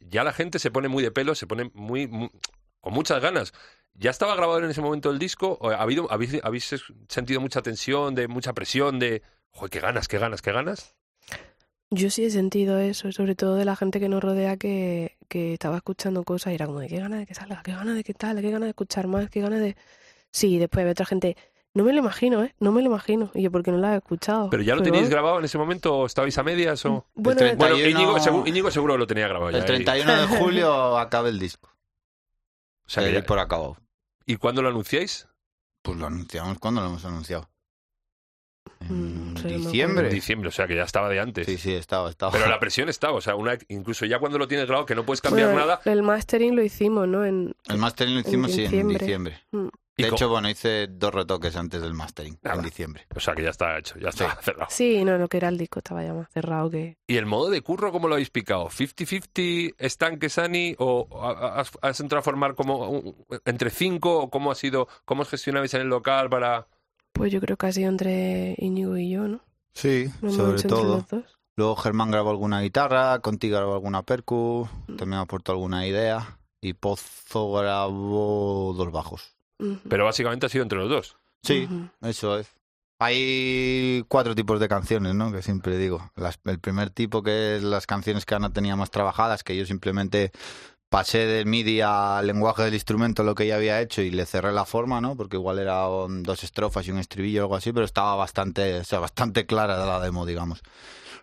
ya 0.00 0.24
la 0.24 0.32
gente 0.32 0.58
se 0.58 0.70
pone 0.70 0.88
muy 0.88 1.02
de 1.02 1.10
pelo, 1.10 1.34
se 1.34 1.46
pone 1.46 1.70
muy, 1.74 2.06
muy- 2.06 2.30
con 2.80 2.92
muchas 2.92 3.20
ganas. 3.22 3.52
¿Ya 3.94 4.10
estaba 4.10 4.36
grabado 4.36 4.58
en 4.62 4.70
ese 4.70 4.82
momento 4.82 5.10
el 5.10 5.18
disco? 5.18 5.58
¿O 5.60 5.70
¿Ha 5.70 5.80
habido, 5.82 6.10
habéis, 6.12 6.38
habéis 6.42 6.74
sentido 7.08 7.40
mucha 7.40 7.62
tensión, 7.62 8.14
de 8.14 8.28
mucha 8.28 8.52
presión, 8.52 8.98
de 8.98 9.22
joder, 9.50 9.70
qué 9.70 9.80
ganas, 9.80 10.06
qué 10.06 10.18
ganas, 10.18 10.42
qué 10.42 10.52
ganas? 10.52 10.94
Yo 11.90 12.08
sí 12.08 12.24
he 12.24 12.30
sentido 12.30 12.78
eso, 12.78 13.10
sobre 13.10 13.34
todo 13.34 13.56
de 13.56 13.64
la 13.64 13.74
gente 13.76 13.98
que 13.98 14.08
nos 14.08 14.22
rodea 14.22 14.56
que, 14.56 15.16
que 15.28 15.54
estaba 15.54 15.76
escuchando 15.78 16.22
cosas 16.22 16.52
y 16.52 16.54
era 16.54 16.66
como 16.66 16.78
de 16.78 16.88
qué 16.88 16.98
ganas 16.98 17.18
de 17.20 17.26
que 17.26 17.34
salga, 17.34 17.62
qué 17.64 17.72
ganas 17.72 17.96
de 17.96 18.04
que 18.04 18.14
tal, 18.14 18.40
qué 18.40 18.50
ganas 18.50 18.66
de 18.66 18.70
escuchar 18.70 19.06
más, 19.08 19.28
qué 19.28 19.40
ganas 19.40 19.60
de... 19.60 19.76
Sí, 20.30 20.58
después 20.58 20.84
ve 20.84 20.92
otra 20.92 21.04
gente, 21.06 21.36
no 21.74 21.84
me 21.84 21.92
lo 21.92 21.98
imagino, 22.00 22.42
¿eh? 22.42 22.54
No 22.58 22.72
me 22.72 22.80
lo 22.82 22.88
imagino. 22.88 23.30
Y 23.34 23.42
yo, 23.42 23.50
porque 23.50 23.70
no 23.70 23.78
la 23.78 23.94
he 23.94 23.96
escuchado. 23.98 24.50
¿Pero 24.50 24.62
ya 24.62 24.74
lo 24.74 24.82
Pero 24.82 24.92
teníais 24.92 25.08
grabado 25.10 25.38
en 25.38 25.44
ese 25.44 25.56
momento 25.58 25.94
o 25.96 26.06
estabais 26.06 26.36
a 26.38 26.42
medias? 26.42 26.84
O... 26.86 27.06
Bueno, 27.14 27.40
El 27.42 27.56
Bueno, 27.56 27.76
31 27.76 28.00
Íñigo, 28.00 28.20
seguro, 28.20 28.46
Íñigo 28.48 28.70
seguro 28.70 28.96
lo 28.98 29.06
tenía 29.06 29.28
grabado 29.28 29.50
ya. 29.52 29.58
El 29.58 29.62
y- 29.64 29.66
31 29.66 30.16
de 30.16 30.26
julio 30.38 30.98
acaba 30.98 31.28
el 31.28 31.38
disco. 31.38 31.70
o 32.86 32.88
sea, 32.90 33.04
que 33.04 33.12
ya- 33.12 33.22
por 33.22 33.38
acabado. 33.38 33.76
¿Y 34.26 34.36
cuándo 34.36 34.62
lo 34.62 34.68
anunciáis? 34.68 35.28
Pues 35.82 35.96
lo 35.98 36.06
anunciamos 36.06 36.58
cuando 36.58 36.80
lo 36.80 36.88
hemos 36.88 37.04
anunciado. 37.04 37.48
En 38.80 39.32
Mm, 39.32 39.36
sí, 39.36 39.44
me 39.44 39.50
En 39.54 39.60
diciembre. 39.62 40.08
diciembre, 40.10 40.48
o 40.48 40.52
sea, 40.52 40.66
que 40.66 40.74
ya 40.74 40.82
estaba 40.84 41.08
de 41.08 41.20
antes. 41.20 41.46
Sí, 41.46 41.56
sí, 41.58 41.72
estaba, 41.74 42.10
estaba. 42.10 42.32
Pero 42.32 42.46
la 42.48 42.58
presión 42.60 42.88
estaba, 42.88 43.14
o 43.14 43.20
sea, 43.20 43.34
una, 43.34 43.56
incluso 43.68 44.04
ya 44.06 44.18
cuando 44.18 44.38
lo 44.38 44.48
tienes 44.48 44.66
grabado, 44.66 44.86
que 44.86 44.94
no 44.94 45.04
puedes 45.04 45.20
cambiar 45.20 45.48
Bueno, 45.48 45.60
nada. 45.66 45.80
El 45.84 46.02
mastering 46.02 46.56
lo 46.56 46.62
hicimos, 46.62 47.06
¿no? 47.08 47.24
En, 47.24 47.54
El 47.68 47.78
mastering 47.78 48.14
lo 48.14 48.20
hicimos 48.20 48.50
sí, 48.52 48.64
en 48.64 48.70
diciembre. 48.70 48.98
diciembre. 48.98 49.40
Mm. 49.52 49.68
De 49.96 50.08
hecho, 50.08 50.30
bueno, 50.30 50.48
hice 50.48 50.86
dos 50.88 51.12
retoques 51.12 51.54
antes 51.56 51.82
del 51.82 51.92
mastering, 51.92 52.38
Nada. 52.42 52.56
en 52.56 52.62
diciembre. 52.62 53.06
O 53.14 53.20
sea, 53.20 53.34
que 53.34 53.42
ya 53.42 53.50
está 53.50 53.78
hecho, 53.78 53.98
ya 53.98 54.08
está 54.08 54.34
cerrado. 54.42 54.70
Sí, 54.70 55.04
no, 55.04 55.18
lo 55.18 55.28
que 55.28 55.36
era 55.36 55.48
el 55.48 55.58
disco 55.58 55.80
estaba 55.80 56.02
ya 56.02 56.14
más 56.14 56.30
cerrado 56.30 56.70
que... 56.70 56.96
¿Y 57.06 57.16
el 57.18 57.26
modo 57.26 57.50
de 57.50 57.60
curro 57.60 57.92
cómo 57.92 58.08
lo 58.08 58.14
habéis 58.14 58.30
picado? 58.30 58.68
¿50-50 58.70 59.74
estanque 59.78 60.28
Sani? 60.30 60.74
¿O 60.78 61.06
ha- 61.22 61.60
has, 61.60 61.70
has 61.82 62.00
entrado 62.00 62.20
a 62.20 62.22
formar 62.22 62.54
como 62.54 62.88
un- 62.88 63.14
entre 63.44 63.68
cinco? 63.70 64.20
¿O 64.20 64.30
cómo 64.30 64.50
ha 64.50 64.54
sido? 64.54 64.88
¿Cómo 65.04 65.22
os 65.22 65.28
gestionabais 65.28 65.74
en 65.74 65.82
el 65.82 65.88
local 65.88 66.30
para...? 66.30 66.66
Pues 67.12 67.30
yo 67.32 67.40
creo 67.40 67.56
que 67.58 67.66
ha 67.66 67.72
sido 67.72 67.90
entre 67.90 68.54
Íñigo 68.58 68.96
y 68.96 69.10
yo, 69.10 69.28
¿no? 69.28 69.40
Sí, 69.74 70.08
sobre 70.20 70.62
todo. 70.62 71.04
Luego 71.56 71.76
Germán 71.76 72.10
grabó 72.10 72.30
alguna 72.30 72.62
guitarra, 72.62 73.18
Conti 73.18 73.50
grabó 73.50 73.74
alguna 73.74 74.02
percu, 74.02 74.66
Mm. 74.86 74.96
también 74.96 75.20
aportó 75.20 75.52
alguna 75.52 75.86
idea. 75.86 76.38
Y 76.62 76.72
Pozo 76.72 77.52
grabó 77.52 78.72
dos 78.74 78.90
bajos. 78.92 79.36
Pero 79.88 80.04
básicamente 80.04 80.46
ha 80.46 80.48
sido 80.48 80.62
entre 80.62 80.78
los 80.78 80.88
dos. 80.88 81.16
Sí, 81.42 81.64
Ujú. 81.70 81.88
eso 82.02 82.38
es. 82.38 82.48
Hay 82.98 84.04
cuatro 84.08 84.34
tipos 84.34 84.60
de 84.60 84.68
canciones, 84.68 85.14
¿no? 85.14 85.32
Que 85.32 85.42
siempre 85.42 85.78
digo. 85.78 86.10
Las- 86.16 86.38
el 86.44 86.58
primer 86.58 86.90
tipo 86.90 87.22
que 87.22 87.56
es 87.56 87.62
las 87.62 87.86
canciones 87.86 88.26
que 88.26 88.34
Ana 88.34 88.52
tenía 88.52 88.76
más 88.76 88.90
trabajadas, 88.90 89.42
que 89.42 89.56
yo 89.56 89.64
simplemente 89.64 90.32
pasé 90.90 91.18
del 91.26 91.46
MIDI 91.46 91.80
al 91.80 92.26
lenguaje 92.26 92.62
del 92.64 92.74
instrumento 92.74 93.22
lo 93.22 93.34
que 93.34 93.44
ella 93.44 93.56
había 93.56 93.80
hecho 93.80 94.02
y 94.02 94.10
le 94.10 94.26
cerré 94.26 94.52
la 94.52 94.64
forma, 94.66 95.00
¿no? 95.00 95.16
Porque 95.16 95.36
igual 95.36 95.58
eran 95.60 96.22
dos 96.24 96.44
estrofas 96.44 96.86
y 96.86 96.90
un 96.90 96.98
estribillo 96.98 97.40
o 97.40 97.44
algo 97.44 97.56
así, 97.56 97.72
pero 97.72 97.86
estaba 97.86 98.16
bastante, 98.16 98.80
o 98.80 98.84
sea, 98.84 98.98
bastante 98.98 99.46
clara 99.46 99.78
la 99.86 100.00
demo, 100.00 100.26
digamos. 100.26 100.60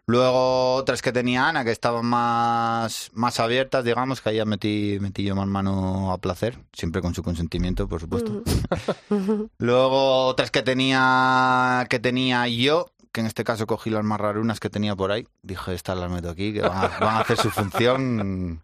Luego 0.09 0.75
otras 0.75 1.01
que 1.01 1.11
tenía 1.11 1.49
Ana 1.49 1.65
que 1.65 1.71
estaban 1.71 2.05
más, 2.05 3.11
más 3.13 3.41
abiertas, 3.41 3.83
digamos, 3.83 4.21
que 4.21 4.29
ahí 4.29 4.37
ya 4.37 4.45
metí, 4.45 4.99
metí 5.01 5.23
yo 5.25 5.35
más 5.35 5.47
mano 5.47 6.13
a 6.13 6.17
placer, 6.17 6.57
siempre 6.71 7.01
con 7.01 7.13
su 7.13 7.23
consentimiento, 7.23 7.89
por 7.89 7.99
supuesto. 7.99 8.41
Luego 9.57 10.27
otras 10.27 10.49
que 10.49 10.61
tenía 10.61 11.85
que 11.89 11.99
tenía 11.99 12.47
yo, 12.47 12.93
que 13.11 13.19
en 13.19 13.27
este 13.27 13.43
caso 13.43 13.67
cogí 13.67 13.89
las 13.89 14.05
más 14.05 14.21
rarunas 14.21 14.61
que 14.61 14.69
tenía 14.69 14.95
por 14.95 15.11
ahí. 15.11 15.27
Dije, 15.43 15.73
estas 15.73 15.97
las 15.97 16.09
meto 16.09 16.29
aquí, 16.29 16.53
que 16.53 16.61
van 16.61 16.77
a, 16.77 16.87
van 16.99 17.15
a 17.17 17.19
hacer 17.19 17.35
su 17.35 17.49
función. 17.49 18.61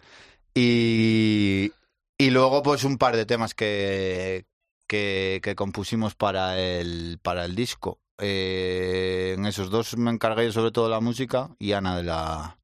Y, 0.55 1.73
y 2.17 2.29
luego 2.29 2.63
pues 2.63 2.85
un 2.85 2.97
par 2.97 3.17
de 3.17 3.25
temas 3.25 3.53
que, 3.53 4.45
que, 4.87 5.41
que 5.43 5.55
compusimos 5.55 6.15
para 6.15 6.57
el, 6.57 7.19
para 7.21 7.43
el 7.43 7.53
disco. 7.53 7.99
Eh, 8.25 9.33
en 9.37 9.45
esos 9.45 9.69
dos 9.69 9.97
me 9.97 10.09
encargué 10.11 10.45
yo 10.45 10.51
sobre 10.53 10.71
todo 10.71 10.85
de 10.85 10.91
la 10.91 10.99
música 11.01 11.49
y 11.59 11.73
Ana 11.73 11.97
de 11.97 12.03
la, 12.03 12.57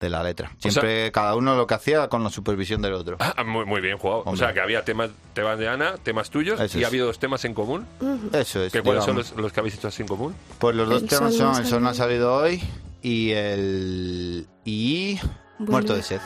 de 0.00 0.08
la 0.10 0.22
letra. 0.22 0.50
sea- 0.58 0.70
Siempre 0.70 1.12
cada 1.12 1.34
uno 1.34 1.54
lo 1.54 1.66
que 1.66 1.74
hacía 1.74 2.08
con 2.08 2.24
la 2.24 2.30
supervisión 2.30 2.80
del 2.80 2.94
otro. 2.94 3.16
Ah, 3.20 3.44
muy, 3.44 3.64
muy 3.66 3.80
bien 3.80 3.98
jugado. 3.98 4.22
O 4.26 4.36
sea, 4.36 4.52
que 4.54 4.60
había 4.60 4.84
temas, 4.84 5.10
temas 5.34 5.58
de 5.58 5.68
Ana, 5.68 5.96
temas 6.02 6.30
tuyos, 6.30 6.58
Eso 6.60 6.78
y 6.78 6.84
ha 6.84 6.86
habido 6.86 7.06
dos 7.06 7.18
temas 7.18 7.44
en 7.44 7.52
común. 7.54 7.86
Eso 8.32 8.62
es. 8.62 8.72
¿Que 8.72 8.82
¿Cuáles 8.82 9.04
son 9.04 9.16
los, 9.16 9.32
los 9.36 9.52
que 9.52 9.60
habéis 9.60 9.74
hecho 9.76 9.88
así 9.88 10.02
en 10.02 10.08
común? 10.08 10.34
Pues 10.58 10.74
los 10.74 10.88
dos 10.88 11.02
El 11.02 11.08
temas 11.08 11.34
son 11.34 11.56
El 11.56 11.66
sol 11.66 11.82
no 11.82 11.88
ha 11.90 11.94
salido. 11.94 12.30
salido 12.30 12.34
hoy 12.36 12.62
y 13.02 13.30
el 13.32 14.46
y 14.64 15.18
Muerto 15.58 15.94
de 15.94 16.02
sed. 16.02 16.20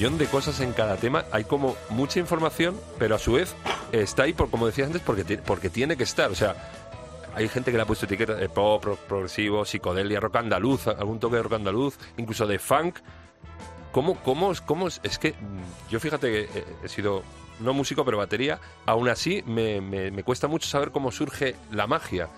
De 0.00 0.26
cosas 0.26 0.58
en 0.60 0.72
cada 0.72 0.96
tema. 0.96 1.26
Hay 1.30 1.44
como 1.44 1.76
mucha 1.90 2.18
información, 2.20 2.74
pero 2.98 3.16
a 3.16 3.18
su 3.18 3.32
vez 3.34 3.54
está 3.92 4.22
ahí, 4.22 4.32
por, 4.32 4.48
como 4.50 4.64
decías 4.66 4.86
antes, 4.86 5.02
porque, 5.02 5.36
porque 5.38 5.68
tiene 5.68 5.94
que 5.98 6.04
estar. 6.04 6.30
O 6.30 6.34
sea, 6.34 6.56
hay 7.34 7.48
gente 7.48 7.70
que 7.70 7.76
le 7.76 7.82
ha 7.82 7.86
puesto 7.86 8.06
etiquetas 8.06 8.38
de 8.40 8.48
pop, 8.48 8.82
progresivo, 9.06 9.64
psicodelia, 9.66 10.18
rock 10.18 10.36
andaluz, 10.36 10.86
algún 10.86 11.20
toque 11.20 11.36
de 11.36 11.42
rock 11.42 11.52
andaluz, 11.52 11.98
incluso 12.16 12.46
de 12.46 12.58
funk. 12.58 12.96
¿Cómo, 13.92 14.14
cómo, 14.22 14.52
cómo 14.64 14.88
es? 14.88 15.00
Es 15.02 15.18
que 15.18 15.32
mm, 15.32 15.90
yo 15.90 16.00
fíjate 16.00 16.30
que 16.30 16.58
eh, 16.58 16.64
he 16.82 16.88
sido 16.88 17.22
no 17.58 17.74
músico, 17.74 18.02
pero 18.02 18.16
batería. 18.16 18.58
Aún 18.86 19.06
así, 19.10 19.42
me, 19.46 19.82
me- 19.82 20.22
cuesta 20.24 20.48
mucho 20.48 20.66
saber 20.66 20.92
cómo 20.92 21.12
surge 21.12 21.56
la 21.70 21.86
magia. 21.86 22.28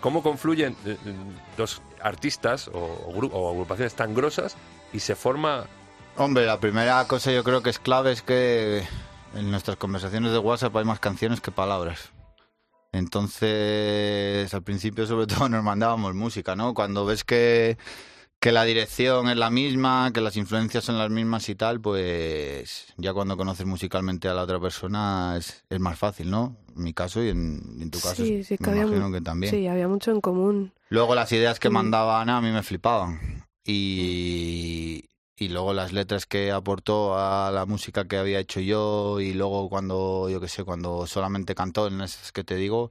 Cómo 0.00 0.24
confluyen 0.24 0.72
eh, 0.84 0.96
eh, 1.06 1.14
dos 1.56 1.82
artistas 2.02 2.68
o 2.72 3.48
agrupaciones 3.52 3.94
tan 3.94 4.12
grosas 4.12 4.56
y 4.92 4.98
se 4.98 5.14
forma 5.14 5.66
Hombre, 6.18 6.46
la 6.46 6.60
primera 6.60 7.06
cosa 7.06 7.30
yo 7.32 7.44
creo 7.44 7.62
que 7.62 7.70
es 7.70 7.78
clave 7.78 8.12
es 8.12 8.22
que 8.22 8.82
en 9.34 9.50
nuestras 9.50 9.76
conversaciones 9.76 10.32
de 10.32 10.38
WhatsApp 10.38 10.74
hay 10.76 10.84
más 10.84 10.98
canciones 10.98 11.40
que 11.40 11.50
palabras. 11.50 12.10
Entonces, 12.92 14.52
al 14.54 14.62
principio 14.62 15.06
sobre 15.06 15.26
todo 15.34 15.48
nos 15.48 15.62
mandábamos 15.62 16.14
música, 16.14 16.56
¿no? 16.56 16.72
Cuando 16.72 17.04
ves 17.04 17.22
que, 17.22 17.76
que 18.40 18.50
la 18.50 18.64
dirección 18.64 19.28
es 19.28 19.36
la 19.36 19.50
misma, 19.50 20.10
que 20.14 20.22
las 20.22 20.38
influencias 20.38 20.84
son 20.84 20.96
las 20.96 21.10
mismas 21.10 21.46
y 21.50 21.54
tal, 21.54 21.82
pues 21.82 22.94
ya 22.96 23.12
cuando 23.12 23.36
conoces 23.36 23.66
musicalmente 23.66 24.28
a 24.28 24.34
la 24.34 24.42
otra 24.44 24.58
persona 24.58 25.34
es, 25.36 25.64
es 25.68 25.80
más 25.80 25.98
fácil, 25.98 26.30
¿no? 26.30 26.56
En 26.74 26.82
mi 26.82 26.94
caso 26.94 27.22
y 27.22 27.28
en, 27.28 27.60
en 27.82 27.90
tu 27.90 28.00
caso 28.00 28.24
Sí, 28.24 28.42
sí, 28.42 28.56
que 28.56 28.64
me 28.64 28.70
había 28.70 28.82
imagino 28.84 29.12
que 29.12 29.20
también. 29.20 29.52
Sí, 29.52 29.66
había 29.66 29.86
mucho 29.88 30.12
en 30.12 30.22
común. 30.22 30.72
Luego 30.88 31.14
las 31.14 31.30
ideas 31.32 31.60
que 31.60 31.68
Mm. 31.68 31.72
mandaba 31.74 32.22
Ana 32.22 32.38
a 32.38 32.40
mí 32.40 32.50
me 32.52 32.62
flipaban. 32.62 33.44
Y, 33.68 35.04
y 35.38 35.48
luego 35.48 35.74
las 35.74 35.92
letras 35.92 36.26
que 36.26 36.50
aportó 36.52 37.18
a 37.18 37.50
la 37.52 37.66
música 37.66 38.06
que 38.06 38.16
había 38.16 38.40
hecho 38.40 38.60
yo 38.60 39.20
y 39.20 39.34
luego 39.34 39.68
cuando, 39.68 40.28
yo 40.30 40.40
qué 40.40 40.48
sé, 40.48 40.64
cuando 40.64 41.06
solamente 41.06 41.54
cantó 41.54 41.88
en 41.88 42.00
esas 42.00 42.32
que 42.32 42.44
te 42.44 42.56
digo, 42.56 42.90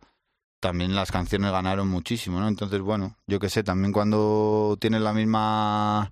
también 0.60 0.96
las 0.96 1.12
canciones 1.12 1.52
ganaron 1.52 1.88
muchísimo, 1.90 2.40
¿no? 2.40 2.48
Entonces, 2.48 2.82
bueno, 2.82 3.18
yo 3.28 3.40
qué 3.40 3.50
sé, 3.50 3.64
también 3.64 3.94
cuando 3.94 4.78
tienes 4.80 5.02
la 5.02 5.14
misma... 5.14 6.12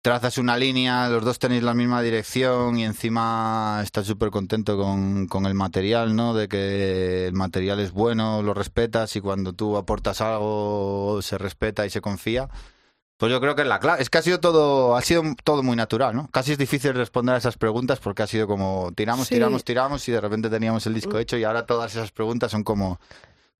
Trazas 0.00 0.38
una 0.38 0.56
línea, 0.56 1.08
los 1.08 1.24
dos 1.24 1.38
tenéis 1.38 1.62
la 1.62 1.74
misma 1.74 2.00
dirección 2.02 2.78
y 2.78 2.84
encima 2.84 3.80
estás 3.82 4.06
súper 4.06 4.30
contento 4.30 4.78
con, 4.78 5.26
con 5.26 5.44
el 5.44 5.54
material, 5.54 6.14
¿no? 6.16 6.34
De 6.34 6.48
que 6.48 7.26
el 7.26 7.34
material 7.34 7.80
es 7.80 7.92
bueno, 7.92 8.42
lo 8.42 8.54
respetas 8.54 9.16
y 9.16 9.20
cuando 9.20 9.52
tú 9.52 9.76
aportas 9.76 10.20
algo 10.20 11.20
se 11.20 11.36
respeta 11.36 11.84
y 11.84 11.90
se 11.90 12.00
confía. 12.00 12.48
Pues 13.18 13.30
yo 13.32 13.40
creo 13.40 13.54
que 13.56 13.62
es 13.62 13.68
la 13.68 13.80
clave. 13.80 14.00
Es 14.00 14.10
que 14.10 14.18
ha 14.18 14.22
sido 14.22 14.38
todo, 14.40 14.96
ha 14.96 15.02
sido 15.02 15.22
todo 15.44 15.62
muy 15.64 15.74
natural, 15.76 16.14
¿no? 16.14 16.28
Casi 16.30 16.52
es 16.52 16.58
difícil 16.58 16.94
responder 16.94 17.34
a 17.34 17.38
esas 17.38 17.58
preguntas 17.58 17.98
porque 17.98 18.22
ha 18.22 18.26
sido 18.28 18.46
como 18.46 18.92
tiramos, 18.94 19.26
Sí. 19.28 19.34
tiramos, 19.34 19.64
tiramos 19.64 20.08
y 20.08 20.12
de 20.12 20.20
repente 20.20 20.48
teníamos 20.48 20.86
el 20.86 20.94
disco 20.94 21.14
Mm. 21.16 21.20
hecho 21.20 21.36
y 21.36 21.42
ahora 21.44 21.66
todas 21.66 21.92
esas 21.96 22.12
preguntas 22.12 22.52
son 22.52 22.62
como, 22.62 23.00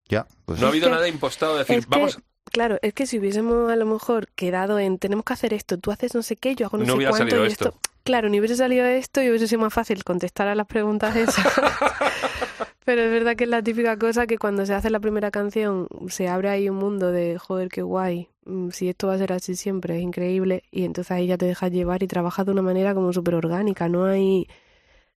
ya, 0.08 0.26
pues 0.44 0.60
No 0.60 0.66
ha 0.66 0.70
habido 0.70 0.86
que- 0.88 0.94
nada 0.94 1.08
impostado 1.08 1.54
de 1.54 1.58
decir, 1.64 1.80
que- 1.80 1.86
vamos, 1.88 2.18
Claro, 2.50 2.78
es 2.80 2.94
que 2.94 3.06
si 3.06 3.18
hubiésemos 3.18 3.70
a 3.70 3.76
lo 3.76 3.84
mejor 3.84 4.28
quedado 4.28 4.78
en 4.78 4.98
tenemos 4.98 5.22
que 5.26 5.34
hacer 5.34 5.52
esto, 5.52 5.76
tú 5.76 5.90
haces 5.90 6.14
no 6.14 6.22
sé 6.22 6.36
qué, 6.36 6.54
yo 6.54 6.64
hago 6.66 6.78
no, 6.78 6.84
No 6.84 6.92
sé 6.92 6.96
hubiera 6.96 7.10
cuánto 7.10 7.26
salido 7.30 7.44
y 7.44 7.48
esto. 7.52 7.74
Claro, 8.04 8.30
ni 8.30 8.38
hubiese 8.40 8.56
salido 8.56 8.86
esto 8.86 9.20
y 9.22 9.28
hubiese 9.28 9.48
sido 9.48 9.60
más 9.60 9.74
fácil 9.74 10.02
contestar 10.02 10.48
a 10.48 10.54
las 10.54 10.66
preguntas 10.66 11.14
esas. 11.14 11.34
Pero 12.88 13.02
es 13.02 13.11
verdad 13.11 13.37
que 13.37 13.45
es 13.45 13.50
la 13.50 13.62
típica 13.62 13.99
cosa 13.99 14.26
que 14.26 14.38
cuando 14.38 14.64
se 14.64 14.73
hace 14.73 14.88
la 14.88 14.99
primera 14.99 15.30
canción 15.30 15.88
se 16.09 16.26
abre 16.26 16.49
ahí 16.49 16.71
un 16.71 16.76
mundo 16.76 17.12
de 17.12 17.37
joder, 17.37 17.68
qué 17.68 17.83
guay, 17.83 18.30
mm, 18.47 18.71
si 18.71 18.88
esto 18.88 19.09
va 19.09 19.12
a 19.14 19.18
ser 19.18 19.35
así 19.35 19.57
siempre, 19.57 19.97
es 19.99 20.02
increíble. 20.02 20.62
Y 20.71 20.85
entonces 20.85 21.11
ahí 21.11 21.26
ya 21.26 21.37
te 21.37 21.45
dejas 21.45 21.71
llevar 21.71 22.02
y 22.02 22.07
trabajas 22.07 22.47
de 22.47 22.52
una 22.52 22.62
manera 22.62 22.95
como 22.95 23.12
súper 23.12 23.35
orgánica, 23.35 23.90
no 23.90 24.07
hay 24.07 24.47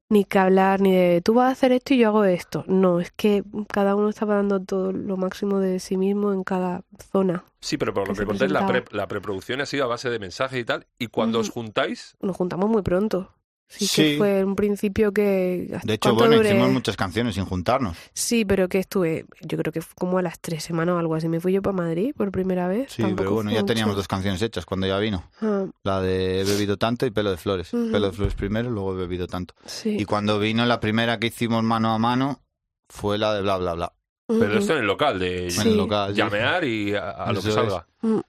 ni 0.10 0.26
que 0.26 0.40
hablar 0.40 0.82
ni 0.82 0.94
de 0.94 1.22
tú 1.22 1.36
vas 1.36 1.48
a 1.48 1.52
hacer 1.52 1.72
esto 1.72 1.94
y 1.94 2.00
yo 2.00 2.10
hago 2.10 2.26
esto. 2.26 2.66
No, 2.68 3.00
es 3.00 3.12
que 3.12 3.44
cada 3.72 3.96
uno 3.96 4.10
estaba 4.10 4.36
dando 4.36 4.60
todo 4.60 4.92
lo 4.92 5.16
máximo 5.16 5.60
de 5.60 5.80
sí 5.80 5.96
mismo 5.96 6.34
en 6.34 6.44
cada 6.44 6.84
zona. 7.14 7.46
sí, 7.62 7.78
pero 7.78 7.94
por 7.94 8.08
lo 8.08 8.14
que 8.16 8.26
contáis, 8.26 8.52
la, 8.52 8.66
pre- 8.68 8.84
la 8.92 9.08
preproducción 9.08 9.62
ha 9.62 9.66
sido 9.66 9.86
a 9.86 9.88
base 9.88 10.10
de 10.10 10.20
mensajes 10.20 10.60
y 10.60 10.66
tal, 10.66 10.88
y 11.00 11.08
cuando 11.08 11.40
os 11.40 11.50
juntáis, 11.50 12.18
Nos 12.22 12.36
juntamos 12.36 12.70
muy 12.70 12.82
pronto. 12.82 13.30
Sí, 13.74 13.88
Sí. 13.88 14.02
que 14.04 14.18
fue 14.18 14.44
un 14.44 14.56
principio 14.56 15.14
que... 15.14 15.80
de 15.84 15.94
hecho, 15.94 16.10
¿cuánto 16.10 16.26
bueno, 16.26 16.36
duré? 16.36 16.50
hicimos 16.50 16.70
muchas 16.72 16.98
canciones 16.98 17.36
sin 17.36 17.46
juntarnos. 17.46 17.96
Sí, 18.14 18.44
pero 18.44 18.68
que 18.68 18.80
estuve, 18.80 19.26
yo 19.42 19.58
creo 19.58 19.72
que 19.72 19.82
fue 19.82 19.94
como 19.98 20.18
a 20.18 20.22
las 20.22 20.40
tres 20.42 20.64
semanas 20.64 20.96
o 20.96 20.98
algo 21.00 21.16
así. 21.16 21.30
Me 21.30 21.40
fui 21.40 21.54
yo 21.54 21.62
para 21.62 21.74
Madrid 21.78 22.14
por 22.16 22.32
primera 22.32 22.68
vez. 22.68 22.92
Sí, 22.92 23.02
Tampoco 23.02 23.18
pero 23.24 23.32
bueno, 23.36 23.52
ya 23.52 23.62
mucho. 23.62 23.66
teníamos 23.68 23.96
dos 23.96 24.08
canciones 24.10 24.42
hechas 24.42 24.66
cuando 24.66 24.88
ya 24.88 24.98
vino. 25.00 25.24
Ah, 25.42 25.66
La 25.84 26.02
de 26.02 26.42
He 26.42 26.44
bebido 26.44 26.76
tanto 26.78 27.06
y 27.06 27.12
Pelo 27.12 27.32
de 27.32 27.38
Flores. 27.38 27.70
Pelo 27.72 28.08
de 28.08 28.12
Flores 28.12 28.34
primero, 28.36 28.70
luego 28.70 28.94
He 28.94 28.98
bebido 28.98 29.28
tanto. 29.28 29.54
sí. 29.66 29.96
Y 30.00 30.04
cuando 30.06 30.38
vino 30.38 30.66
la 30.66 30.80
primera 30.82 31.18
que 31.18 31.28
hicimos 31.28 31.64
mano 31.64 31.94
a 31.94 31.98
mano 31.98 32.42
fue 32.90 33.18
la 33.18 33.34
de 33.34 33.42
bla 33.42 33.58
bla 33.58 33.74
bla. 33.74 33.94
pero 34.28 34.46
Ujú. 34.48 34.58
esto 34.60 34.74
en 34.74 34.80
el 34.80 34.86
local, 34.88 35.18
de 35.20 35.46
En 35.46 35.52
Sí. 35.52 35.70
el 35.70 35.78
local. 35.78 36.12
sí. 36.12 36.18
llamear 36.18 36.64
y 36.66 36.94
a, 36.94 37.10
a 37.12 37.32
lo 37.34 37.42
que 37.42 37.52
salga. 37.52 37.86
Ya, 38.02 38.10
me- 38.10 38.22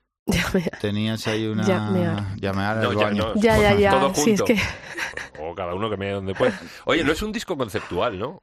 Tenías 0.81 1.27
ahí 1.27 1.47
una 1.47 1.65
Llamear. 1.65 2.37
llamear 2.37 2.77
No, 2.79 2.91
al 2.91 2.97
ya, 2.97 3.05
baño. 3.05 3.33
no. 3.35 3.41
ya, 3.41 3.59
ya, 3.59 3.75
ya. 3.75 3.91
Todo 3.91 4.15
Sí, 4.15 4.33
es 4.33 4.41
junto. 4.41 4.45
que... 4.45 4.59
O 5.41 5.55
cada 5.55 5.75
uno 5.75 5.91
que 5.91 5.97
me 5.97 6.11
donde 6.13 6.35
puede. 6.35 6.53
Oye, 6.85 7.03
no 7.05 7.13
es 7.13 7.23
un 7.23 7.33
disco 7.33 7.57
conceptual, 7.57 8.19
¿no? 8.19 8.41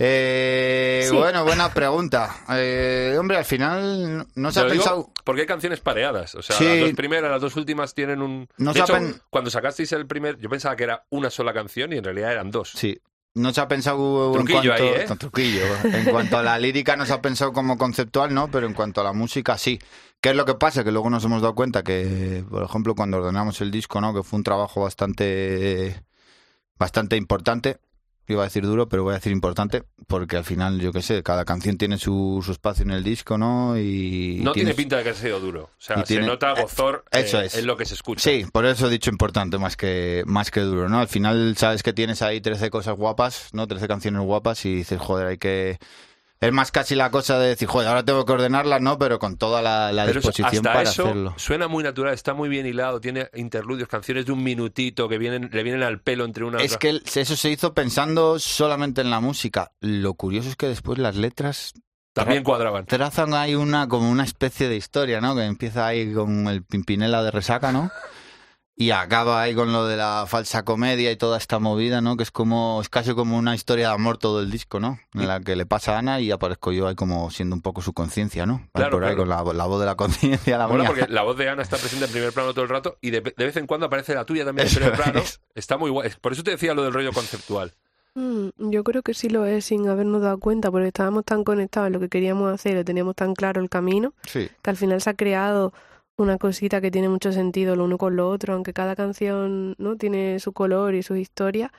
Eh, 0.00 1.06
Sí. 1.08 1.16
Bueno, 1.16 1.44
buena 1.44 1.72
pregunta. 1.74 2.34
Eh, 2.50 3.16
hombre, 3.18 3.36
al 3.36 3.44
final 3.44 4.26
no 4.34 4.52
se 4.52 4.60
Te 4.60 4.66
ha 4.66 4.70
digo 4.70 4.82
pensado. 4.84 5.12
porque 5.24 5.42
hay 5.42 5.46
canciones 5.46 5.80
pareadas. 5.80 6.34
O 6.36 6.42
sea, 6.42 6.56
Sí. 6.56 6.64
las 6.64 6.80
dos 6.80 6.92
primeras, 6.92 7.30
las 7.30 7.40
dos 7.42 7.56
últimas 7.56 7.94
tienen 7.94 8.22
un. 8.22 8.48
No 8.58 8.72
de 8.72 8.74
se 8.74 8.80
ha 8.80 8.84
hecho, 8.84 8.92
pen- 8.94 9.20
cuando 9.30 9.50
sacasteis 9.50 9.92
el 9.92 10.06
primer, 10.06 10.38
yo 10.38 10.48
pensaba 10.48 10.76
que 10.76 10.84
era 10.84 11.04
una 11.10 11.30
sola 11.30 11.52
canción 11.52 11.92
y 11.92 11.96
en 11.96 12.04
realidad 12.04 12.32
eran 12.32 12.50
dos. 12.50 12.70
Sí. 12.74 12.98
No 13.34 13.52
se 13.52 13.60
ha 13.60 13.68
pensado 13.68 14.32
Truquillo 14.32 14.58
en 14.58 14.66
cuanto 14.66 14.82
ahí, 14.82 14.90
¿eh? 15.02 15.16
truquillo. 15.18 15.62
En 15.84 16.04
cuanto 16.06 16.38
a 16.38 16.42
la 16.42 16.58
lírica 16.58 16.96
no 16.96 17.06
se 17.06 17.12
ha 17.12 17.22
pensado 17.22 17.52
como 17.52 17.78
conceptual, 17.78 18.34
no, 18.34 18.50
pero 18.50 18.66
en 18.66 18.74
cuanto 18.74 19.00
a 19.00 19.04
la 19.04 19.12
música 19.12 19.56
sí. 19.58 19.78
¿Qué 20.20 20.30
es 20.30 20.36
lo 20.36 20.44
que 20.44 20.54
pasa? 20.54 20.82
Que 20.82 20.90
luego 20.90 21.10
nos 21.10 21.24
hemos 21.24 21.42
dado 21.42 21.54
cuenta 21.54 21.84
que, 21.84 22.44
por 22.50 22.64
ejemplo, 22.64 22.94
cuando 22.96 23.18
ordenamos 23.18 23.60
el 23.60 23.70
disco, 23.70 24.00
¿no? 24.00 24.12
Que 24.12 24.24
fue 24.24 24.38
un 24.38 24.44
trabajo 24.44 24.80
bastante 24.82 26.02
bastante 26.78 27.16
importante. 27.16 27.78
Iba 28.30 28.42
a 28.42 28.44
decir 28.44 28.62
duro, 28.64 28.88
pero 28.90 29.02
voy 29.04 29.12
a 29.12 29.14
decir 29.16 29.32
importante, 29.32 29.84
porque 30.06 30.36
al 30.36 30.44
final, 30.44 30.78
yo 30.80 30.92
qué 30.92 31.00
sé, 31.00 31.22
cada 31.22 31.46
canción 31.46 31.78
tiene 31.78 31.96
su, 31.96 32.42
su 32.44 32.52
espacio 32.52 32.82
en 32.84 32.90
el 32.90 33.02
disco, 33.02 33.38
¿no? 33.38 33.78
Y 33.78 34.40
No 34.42 34.52
tiene 34.52 34.74
pinta 34.74 34.98
de 34.98 35.02
que 35.02 35.08
haya 35.10 35.18
sido 35.18 35.40
duro. 35.40 35.62
O 35.64 35.70
sea, 35.80 35.96
se 35.98 36.02
tiene- 36.04 36.26
nota 36.26 36.52
gozor 36.60 37.04
eh, 37.10 37.20
Eso 37.20 37.40
es. 37.40 37.56
en 37.56 37.66
lo 37.66 37.76
que 37.78 37.86
se 37.86 37.94
escucha. 37.94 38.22
Sí, 38.22 38.44
por 38.52 38.66
eso 38.66 38.88
he 38.88 38.90
dicho 38.90 39.08
importante 39.10 39.56
más 39.56 39.76
que, 39.78 40.22
más 40.26 40.50
que 40.50 40.60
duro, 40.60 40.88
¿no? 40.90 41.00
Al 41.00 41.08
final 41.08 41.56
sabes 41.56 41.82
que 41.82 41.92
tienes 41.94 42.20
ahí 42.20 42.40
13 42.42 42.68
cosas 42.68 42.96
guapas, 42.96 43.48
¿no? 43.52 43.66
13 43.66 43.88
canciones 43.88 44.20
guapas 44.22 44.64
y 44.66 44.74
dices, 44.74 45.00
joder, 45.00 45.26
hay 45.28 45.38
que... 45.38 45.78
Es 46.40 46.52
más 46.52 46.70
casi 46.70 46.94
la 46.94 47.10
cosa 47.10 47.36
de 47.38 47.48
decir, 47.48 47.66
joder, 47.66 47.88
ahora 47.88 48.04
tengo 48.04 48.24
que 48.24 48.32
ordenarlas, 48.32 48.80
¿no? 48.80 48.96
Pero 48.96 49.18
con 49.18 49.36
toda 49.36 49.60
la, 49.60 49.90
la 49.92 50.04
Pero 50.04 50.20
disposición 50.20 50.46
hasta 50.66 50.72
para 50.72 50.82
eso 50.88 51.02
hacerlo. 51.04 51.34
suena 51.36 51.66
muy 51.66 51.82
natural, 51.82 52.14
está 52.14 52.32
muy 52.32 52.48
bien 52.48 52.64
hilado, 52.64 53.00
tiene 53.00 53.28
interludios, 53.34 53.88
canciones 53.88 54.24
de 54.26 54.32
un 54.32 54.44
minutito 54.44 55.08
que 55.08 55.18
vienen, 55.18 55.50
le 55.52 55.62
vienen 55.64 55.82
al 55.82 56.00
pelo 56.00 56.24
entre 56.24 56.44
una 56.44 56.58
Es 56.62 56.76
otra. 56.76 56.78
que 56.78 57.20
eso 57.20 57.34
se 57.36 57.50
hizo 57.50 57.74
pensando 57.74 58.38
solamente 58.38 59.00
en 59.00 59.10
la 59.10 59.18
música. 59.20 59.72
Lo 59.80 60.14
curioso 60.14 60.48
es 60.48 60.54
que 60.56 60.68
después 60.68 60.98
las 60.98 61.16
letras 61.16 61.72
También 62.12 62.44
cuadraban. 62.44 62.86
trazan 62.86 63.34
ahí 63.34 63.56
una 63.56 63.88
como 63.88 64.08
una 64.08 64.22
especie 64.24 64.68
de 64.68 64.76
historia, 64.76 65.20
¿no? 65.20 65.34
Que 65.34 65.42
empieza 65.44 65.88
ahí 65.88 66.12
con 66.14 66.46
el 66.46 66.62
Pimpinela 66.62 67.22
de 67.24 67.32
resaca, 67.32 67.72
¿no? 67.72 67.90
Y 68.80 68.92
acaba 68.92 69.42
ahí 69.42 69.56
con 69.56 69.72
lo 69.72 69.86
de 69.86 69.96
la 69.96 70.24
falsa 70.28 70.62
comedia 70.64 71.10
y 71.10 71.16
toda 71.16 71.36
esta 71.36 71.58
movida, 71.58 72.00
¿no? 72.00 72.16
Que 72.16 72.22
es 72.22 72.30
como, 72.30 72.78
es 72.80 72.88
casi 72.88 73.12
como 73.12 73.36
una 73.36 73.56
historia 73.56 73.88
de 73.88 73.94
amor 73.94 74.18
todo 74.18 74.40
el 74.40 74.52
disco, 74.52 74.78
¿no? 74.78 75.00
En 75.14 75.26
la 75.26 75.40
que 75.40 75.56
le 75.56 75.66
pasa 75.66 75.96
a 75.96 75.98
Ana 75.98 76.20
y 76.20 76.30
aparezco 76.30 76.70
yo 76.70 76.86
ahí 76.86 76.94
como 76.94 77.28
siendo 77.32 77.56
un 77.56 77.60
poco 77.60 77.82
su 77.82 77.92
conciencia, 77.92 78.46
¿no? 78.46 78.54
Ahí 78.54 78.68
Claro, 78.74 78.92
por 78.92 79.02
ahí 79.04 79.16
claro. 79.16 79.42
con 79.44 79.48
la, 79.48 79.52
la 79.52 79.66
voz 79.66 79.80
de 79.80 79.86
la 79.86 79.96
conciencia, 79.96 80.56
la 80.58 80.68
mía. 80.68 80.84
porque 80.86 81.06
la 81.08 81.22
voz 81.22 81.36
de 81.36 81.48
Ana 81.48 81.62
está 81.62 81.76
presente 81.76 82.04
en 82.04 82.12
primer 82.12 82.32
plano 82.32 82.52
todo 82.54 82.62
el 82.62 82.68
rato 82.70 82.98
y 83.00 83.10
de, 83.10 83.20
de 83.20 83.44
vez 83.44 83.56
en 83.56 83.66
cuando 83.66 83.86
aparece 83.86 84.14
la 84.14 84.24
tuya 84.24 84.44
también 84.44 84.68
en 84.68 84.74
primer 84.74 84.92
plano. 84.92 85.18
es. 85.18 85.40
Está 85.56 85.76
muy 85.76 85.90
guay. 85.90 86.10
Por 86.20 86.32
eso 86.32 86.44
te 86.44 86.52
decía 86.52 86.72
lo 86.72 86.84
del 86.84 86.92
rollo 86.92 87.12
conceptual. 87.12 87.74
Mm, 88.14 88.48
yo 88.70 88.84
creo 88.84 89.02
que 89.02 89.12
sí 89.12 89.28
lo 89.28 89.44
es 89.44 89.64
sin 89.64 89.88
habernos 89.88 90.22
dado 90.22 90.38
cuenta, 90.38 90.70
porque 90.70 90.86
estábamos 90.86 91.24
tan 91.24 91.42
conectados 91.42 91.88
en 91.88 91.94
lo 91.94 92.00
que 92.00 92.08
queríamos 92.08 92.52
hacer, 92.54 92.74
lo 92.74 92.84
teníamos 92.84 93.16
tan 93.16 93.34
claro 93.34 93.60
el 93.60 93.68
camino, 93.68 94.14
Sí, 94.24 94.48
que 94.62 94.70
al 94.70 94.76
final 94.76 95.00
se 95.00 95.10
ha 95.10 95.14
creado 95.14 95.72
una 96.18 96.38
cosita 96.38 96.80
que 96.80 96.90
tiene 96.90 97.08
mucho 97.08 97.32
sentido 97.32 97.76
lo 97.76 97.84
uno 97.84 97.98
con 97.98 98.16
lo 98.16 98.28
otro, 98.30 98.54
aunque 98.54 98.72
cada 98.72 98.96
canción 98.96 99.74
no 99.78 99.96
tiene 99.96 100.40
su 100.40 100.52
color 100.52 100.94
y 100.94 101.02
su 101.02 101.16
historia, 101.16 101.72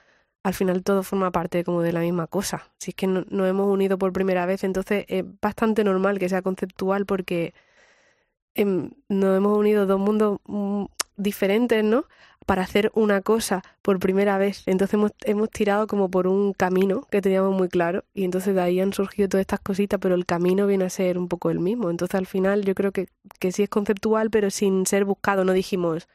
al 0.44 0.54
final 0.54 0.84
todo 0.84 1.04
forma 1.04 1.32
parte 1.32 1.64
como 1.64 1.82
de 1.82 1.92
la 1.94 2.02
misma 2.02 2.28
cosa. 2.28 2.72
Si 2.80 2.92
es 2.92 2.96
que 2.96 3.08
no- 3.08 3.26
nos 3.30 3.48
hemos 3.50 3.68
unido 3.68 3.98
por 3.98 4.14
primera 4.14 4.46
vez, 4.46 4.64
entonces 4.64 5.06
es 5.10 5.26
bastante 5.42 5.84
normal 5.84 6.20
que 6.20 6.30
sea 6.30 6.42
conceptual 6.42 7.06
porque 7.06 7.54
em, 8.56 8.92
nos 9.10 9.38
hemos 9.38 9.58
unido 9.58 9.86
dos 9.86 10.00
mundos 10.00 10.40
mm, 10.46 10.86
diferentes, 11.18 11.84
¿no? 11.84 12.06
Para 12.50 12.64
hacer 12.64 12.90
una 12.96 13.22
cosa 13.22 13.62
por 13.84 14.00
primera 14.00 14.40
vez. 14.40 14.64
Entonces 14.66 14.96
hemos, 14.96 15.12
hemos 15.24 15.52
tirado 15.52 15.86
como 15.86 16.10
por 16.10 16.26
un 16.26 16.54
camino 16.54 17.06
que 17.12 17.22
teníamos 17.22 17.56
muy 17.56 17.70
claro 17.70 18.06
y 18.16 18.24
entonces 18.24 18.56
de 18.56 18.62
ahí 18.62 18.80
han 18.80 18.92
surgido 18.92 19.30
todas 19.30 19.44
estas 19.44 19.60
cositas, 19.60 20.00
pero 20.00 20.16
el 20.16 20.26
camino 20.26 20.66
viene 20.66 20.86
a 20.86 20.90
ser 20.90 21.20
un 21.20 21.28
poco 21.28 21.52
el 21.52 21.60
mismo. 21.60 21.92
Entonces 21.92 22.16
al 22.16 22.26
final 22.26 22.66
yo 22.66 22.74
creo 22.74 22.92
que, 22.92 23.08
que 23.40 23.52
sí 23.52 23.62
es 23.62 23.70
conceptual, 23.70 24.32
pero 24.32 24.50
sin 24.50 24.88
ser 24.88 25.06
buscado. 25.06 25.46
No 25.46 25.54
dijimos, 25.54 26.08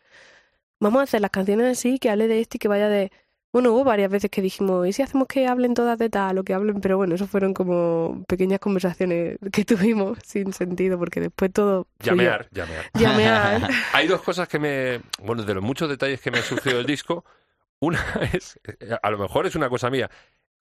vamos 0.80 1.00
a 1.00 1.04
hacer 1.04 1.20
las 1.20 1.30
canciones 1.30 1.78
así, 1.78 2.00
que 2.00 2.10
hable 2.10 2.26
de 2.26 2.40
esto 2.40 2.56
y 2.56 2.58
que 2.58 2.68
vaya 2.68 2.88
de... 2.88 3.12
Bueno, 3.54 3.70
hubo 3.70 3.84
varias 3.84 4.10
veces 4.10 4.32
que 4.32 4.42
dijimos, 4.42 4.84
¿y 4.84 4.92
si 4.92 5.02
hacemos 5.02 5.28
que 5.28 5.46
hablen 5.46 5.74
todas 5.74 5.96
de 5.96 6.10
tal 6.10 6.38
o 6.38 6.42
que 6.42 6.54
hablen? 6.54 6.80
Pero 6.80 6.96
bueno, 6.96 7.14
eso 7.14 7.28
fueron 7.28 7.54
como 7.54 8.24
pequeñas 8.26 8.58
conversaciones 8.58 9.38
que 9.52 9.64
tuvimos 9.64 10.18
sin 10.24 10.52
sentido, 10.52 10.98
porque 10.98 11.20
después 11.20 11.52
todo... 11.52 11.86
Llamear, 12.00 12.48
llamear. 12.50 12.90
Llamear. 12.94 13.70
Hay 13.92 14.08
dos 14.08 14.22
cosas 14.22 14.48
que 14.48 14.58
me. 14.58 15.02
Bueno, 15.22 15.44
de 15.44 15.54
los 15.54 15.62
muchos 15.62 15.88
detalles 15.88 16.20
que 16.20 16.32
me 16.32 16.38
han 16.38 16.42
surgido 16.42 16.78
del 16.78 16.86
disco, 16.86 17.24
una 17.78 18.04
es. 18.32 18.58
A 19.00 19.10
lo 19.10 19.18
mejor 19.18 19.46
es 19.46 19.54
una 19.54 19.68
cosa 19.68 19.88
mía. 19.88 20.10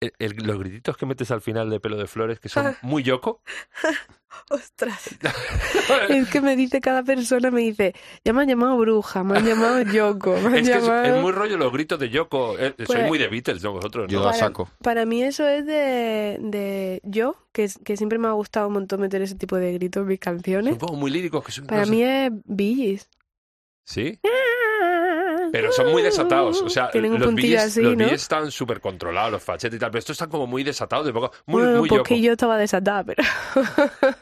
El- 0.00 0.12
el- 0.18 0.36
los 0.46 0.58
grititos 0.58 0.96
que 0.96 1.06
metes 1.06 1.30
al 1.30 1.40
final 1.40 1.70
de 1.70 1.80
pelo 1.80 1.96
de 1.96 2.06
flores, 2.06 2.38
que 2.40 2.48
son 2.48 2.66
Ah. 2.68 2.76
muy 2.82 3.02
yoco. 3.02 3.40
Ostras. 4.50 5.10
Es 6.08 6.28
que 6.28 6.40
me 6.40 6.56
dice 6.56 6.80
cada 6.80 7.02
persona, 7.04 7.50
me 7.52 7.60
dice, 7.60 7.94
ya 8.24 8.32
me 8.32 8.42
han 8.42 8.48
llamado 8.48 8.76
bruja, 8.76 9.22
me 9.22 9.38
han 9.38 9.46
llamado 9.46 9.80
Yoko, 9.82 10.32
me 10.38 10.46
han 10.48 10.54
Es 10.56 10.68
que 10.68 10.76
es, 10.76 10.82
llamado... 10.84 11.04
es 11.16 11.22
muy 11.22 11.30
rollo 11.32 11.56
los 11.56 11.72
gritos 11.72 11.98
de 12.00 12.10
Yoko. 12.10 12.58
Eh, 12.58 12.74
soy 12.78 12.86
Pues- 12.86 13.06
muy 13.06 13.18
de 13.18 13.28
Beatles, 13.28 13.62
¿no? 13.62 13.72
Vosotros, 13.72 14.10
Yo 14.10 14.18
¿no? 14.18 14.24
Para- 14.26 14.36
saco. 14.38 14.68
Para 14.82 15.04
mí 15.06 15.22
eso 15.22 15.46
es 15.46 15.64
de, 15.66 16.38
de 16.40 17.00
yo, 17.04 17.36
que, 17.52 17.68
que 17.84 17.96
siempre 17.96 18.18
me 18.18 18.26
ha 18.28 18.32
gustado 18.32 18.66
un 18.68 18.74
montón 18.74 19.00
meter 19.00 19.22
ese 19.22 19.36
tipo 19.36 19.56
de 19.56 19.72
gritos 19.74 20.00
en 20.02 20.08
mis 20.08 20.18
Son 20.22 20.34
canciones. 20.34 20.78
como 20.78 20.96
muy 20.96 21.10
líricos. 21.12 21.44
Que 21.44 21.52
son, 21.52 21.66
Para 21.66 21.80
no 21.82 21.86
sé. 21.86 21.90
mí 21.92 22.02
es 22.02 22.32
Billys. 22.44 23.08
¿Sí? 23.86 24.18
Pero 25.54 25.72
son 25.72 25.92
muy 25.92 26.02
desatados. 26.02 26.60
O 26.62 26.68
sea, 26.68 26.90
Tienen 26.90 27.12
un 27.12 27.20
los 27.20 27.28
puntillo 27.28 27.60
así, 27.60 27.80
los 27.80 27.96
¿no? 27.96 28.04
Están 28.06 28.50
súper 28.50 28.80
controlados, 28.80 29.30
los 29.32 29.42
falsetes 29.42 29.76
y 29.76 29.80
tal. 29.80 29.90
Pero 29.90 30.00
estos 30.00 30.14
están 30.14 30.28
como 30.28 30.46
muy 30.46 30.64
desatados, 30.64 31.06
de 31.06 31.12
poco, 31.12 31.30
muy, 31.46 31.62
bueno, 31.62 31.78
muy 31.78 31.88
pues 31.88 31.98
yoco. 32.00 32.08
que 32.08 32.20
yo 32.20 32.32
estaba 32.32 32.58
desatada, 32.58 33.04
pero 33.04 33.22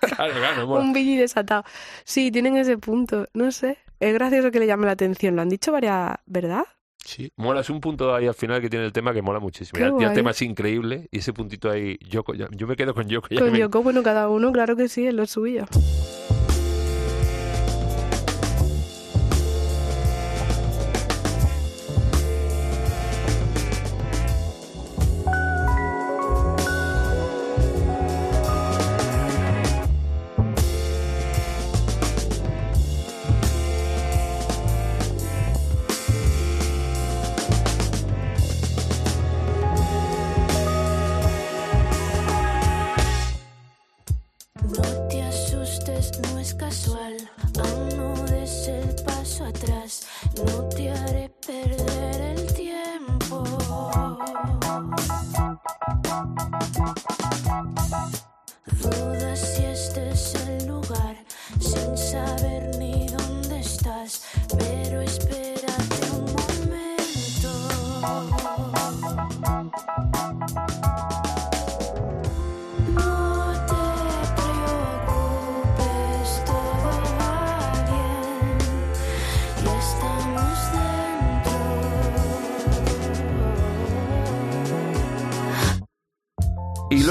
Claro, 0.01 0.35
claro, 0.35 0.67
mola. 0.67 0.83
un 0.85 0.93
Billy 0.93 1.17
desatado. 1.17 1.65
Sí, 2.05 2.31
tienen 2.31 2.57
ese 2.57 2.77
punto, 2.79 3.27
no 3.35 3.51
sé. 3.53 3.79
Es 3.99 4.13
gracioso 4.15 4.51
que 4.51 4.59
le 4.61 4.67
llame 4.67 4.87
la 4.87 4.93
atención. 4.93 5.37
Lo 5.37 5.43
han 5.43 5.49
dicho 5.49 5.73
varias, 5.73 6.17
¿verdad? 6.27 6.65
Sí. 7.05 7.33
Mola, 7.37 7.63
es 7.63 7.71
un 7.71 7.81
punto 7.81 8.15
ahí 8.15 8.27
al 8.27 8.35
final 8.35 8.61
que 8.61 8.69
tiene 8.71 8.85
el 8.85 8.93
tema 8.93 9.13
que 9.13 9.23
mola 9.23 9.41
muchísimo. 9.41 9.81
Ya, 9.81 9.91
ya 9.99 10.09
el 10.11 10.15
tema 10.15 10.31
es 10.33 10.43
increíble 10.43 11.09
y 11.11 11.19
ese 11.19 11.33
puntito 11.33 11.71
ahí, 11.71 11.99
Yoko, 12.09 12.35
ya- 12.35 12.49
yo 12.53 12.67
me 12.67 12.77
quedo 12.77 12.95
con 12.95 13.09
Yoko. 13.09 13.29
ya 13.31 13.41
Con 13.41 13.53
me- 13.53 13.59
Yoko, 13.59 13.83
bueno, 13.83 14.03
cada 14.03 14.29
uno, 14.29 14.53
claro 14.53 14.77
que 14.77 14.89
sí, 14.89 15.07
es 15.07 15.15
lo 15.15 15.27
suyo. 15.27 15.65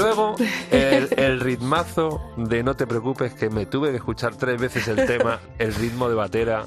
Luego 0.02 0.34
el, 0.70 1.08
el 1.16 1.40
ritmazo 1.40 2.20
de 2.36 2.62
No 2.62 2.74
te 2.76 2.86
preocupes, 2.86 3.34
que 3.34 3.48
me 3.50 3.66
tuve 3.66 3.90
que 3.90 3.96
escuchar 3.96 4.36
tres 4.36 4.60
veces 4.60 4.86
el 4.88 5.06
tema, 5.06 5.40
el 5.58 5.74
ritmo 5.74 6.08
de 6.08 6.14
batera. 6.14 6.64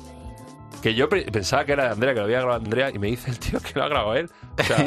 Que 0.81 0.93
yo 0.93 1.09
pe- 1.09 1.25
pensaba 1.31 1.65
que 1.65 1.71
era 1.71 1.85
de 1.85 1.89
Andrea, 1.91 2.13
que 2.13 2.19
lo 2.19 2.25
había 2.25 2.39
grabado 2.41 2.63
Andrea, 2.63 2.91
y 2.93 2.99
me 2.99 3.07
dice 3.07 3.31
el 3.31 3.39
tío 3.39 3.59
que 3.59 3.71
lo 3.79 3.85
ha 3.85 3.87
grabado 3.89 4.15
él. 4.15 4.29
O 4.59 4.63
sea, 4.63 4.85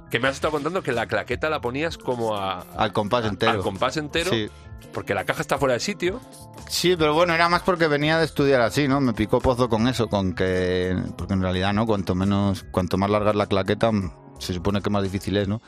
que 0.10 0.18
me 0.20 0.28
has 0.28 0.34
estado 0.34 0.52
contando 0.52 0.82
que 0.82 0.92
la 0.92 1.06
claqueta 1.06 1.48
la 1.48 1.60
ponías 1.60 1.96
como 1.96 2.36
a, 2.36 2.60
Al 2.76 2.92
compás 2.92 3.24
entero. 3.24 3.52
al 3.52 3.60
compás 3.60 3.96
entero, 3.96 4.30
Sí. 4.30 4.50
porque 4.92 5.14
la 5.14 5.24
caja 5.24 5.40
está 5.40 5.56
fuera 5.56 5.74
de 5.74 5.80
sitio. 5.80 6.20
Sí, 6.68 6.94
pero 6.96 7.14
bueno, 7.14 7.32
era 7.32 7.48
más 7.48 7.62
porque 7.62 7.86
venía 7.88 8.18
de 8.18 8.26
estudiar 8.26 8.60
así, 8.60 8.86
¿no? 8.86 9.00
Me 9.00 9.14
picó 9.14 9.40
pozo 9.40 9.68
con 9.70 9.88
eso, 9.88 10.08
con 10.08 10.34
que... 10.34 10.94
Porque 11.16 11.32
en 11.32 11.40
realidad, 11.42 11.72
¿no? 11.72 11.86
Cuanto 11.86 12.14
menos... 12.14 12.64
Cuanto 12.70 12.98
más 12.98 13.08
larga 13.08 13.30
es 13.30 13.36
la 13.36 13.46
claqueta, 13.46 13.90
mm, 13.90 14.12
se 14.38 14.52
supone 14.52 14.82
que 14.82 14.90
más 14.90 15.02
difícil 15.02 15.36
es, 15.38 15.48
¿no? 15.48 15.62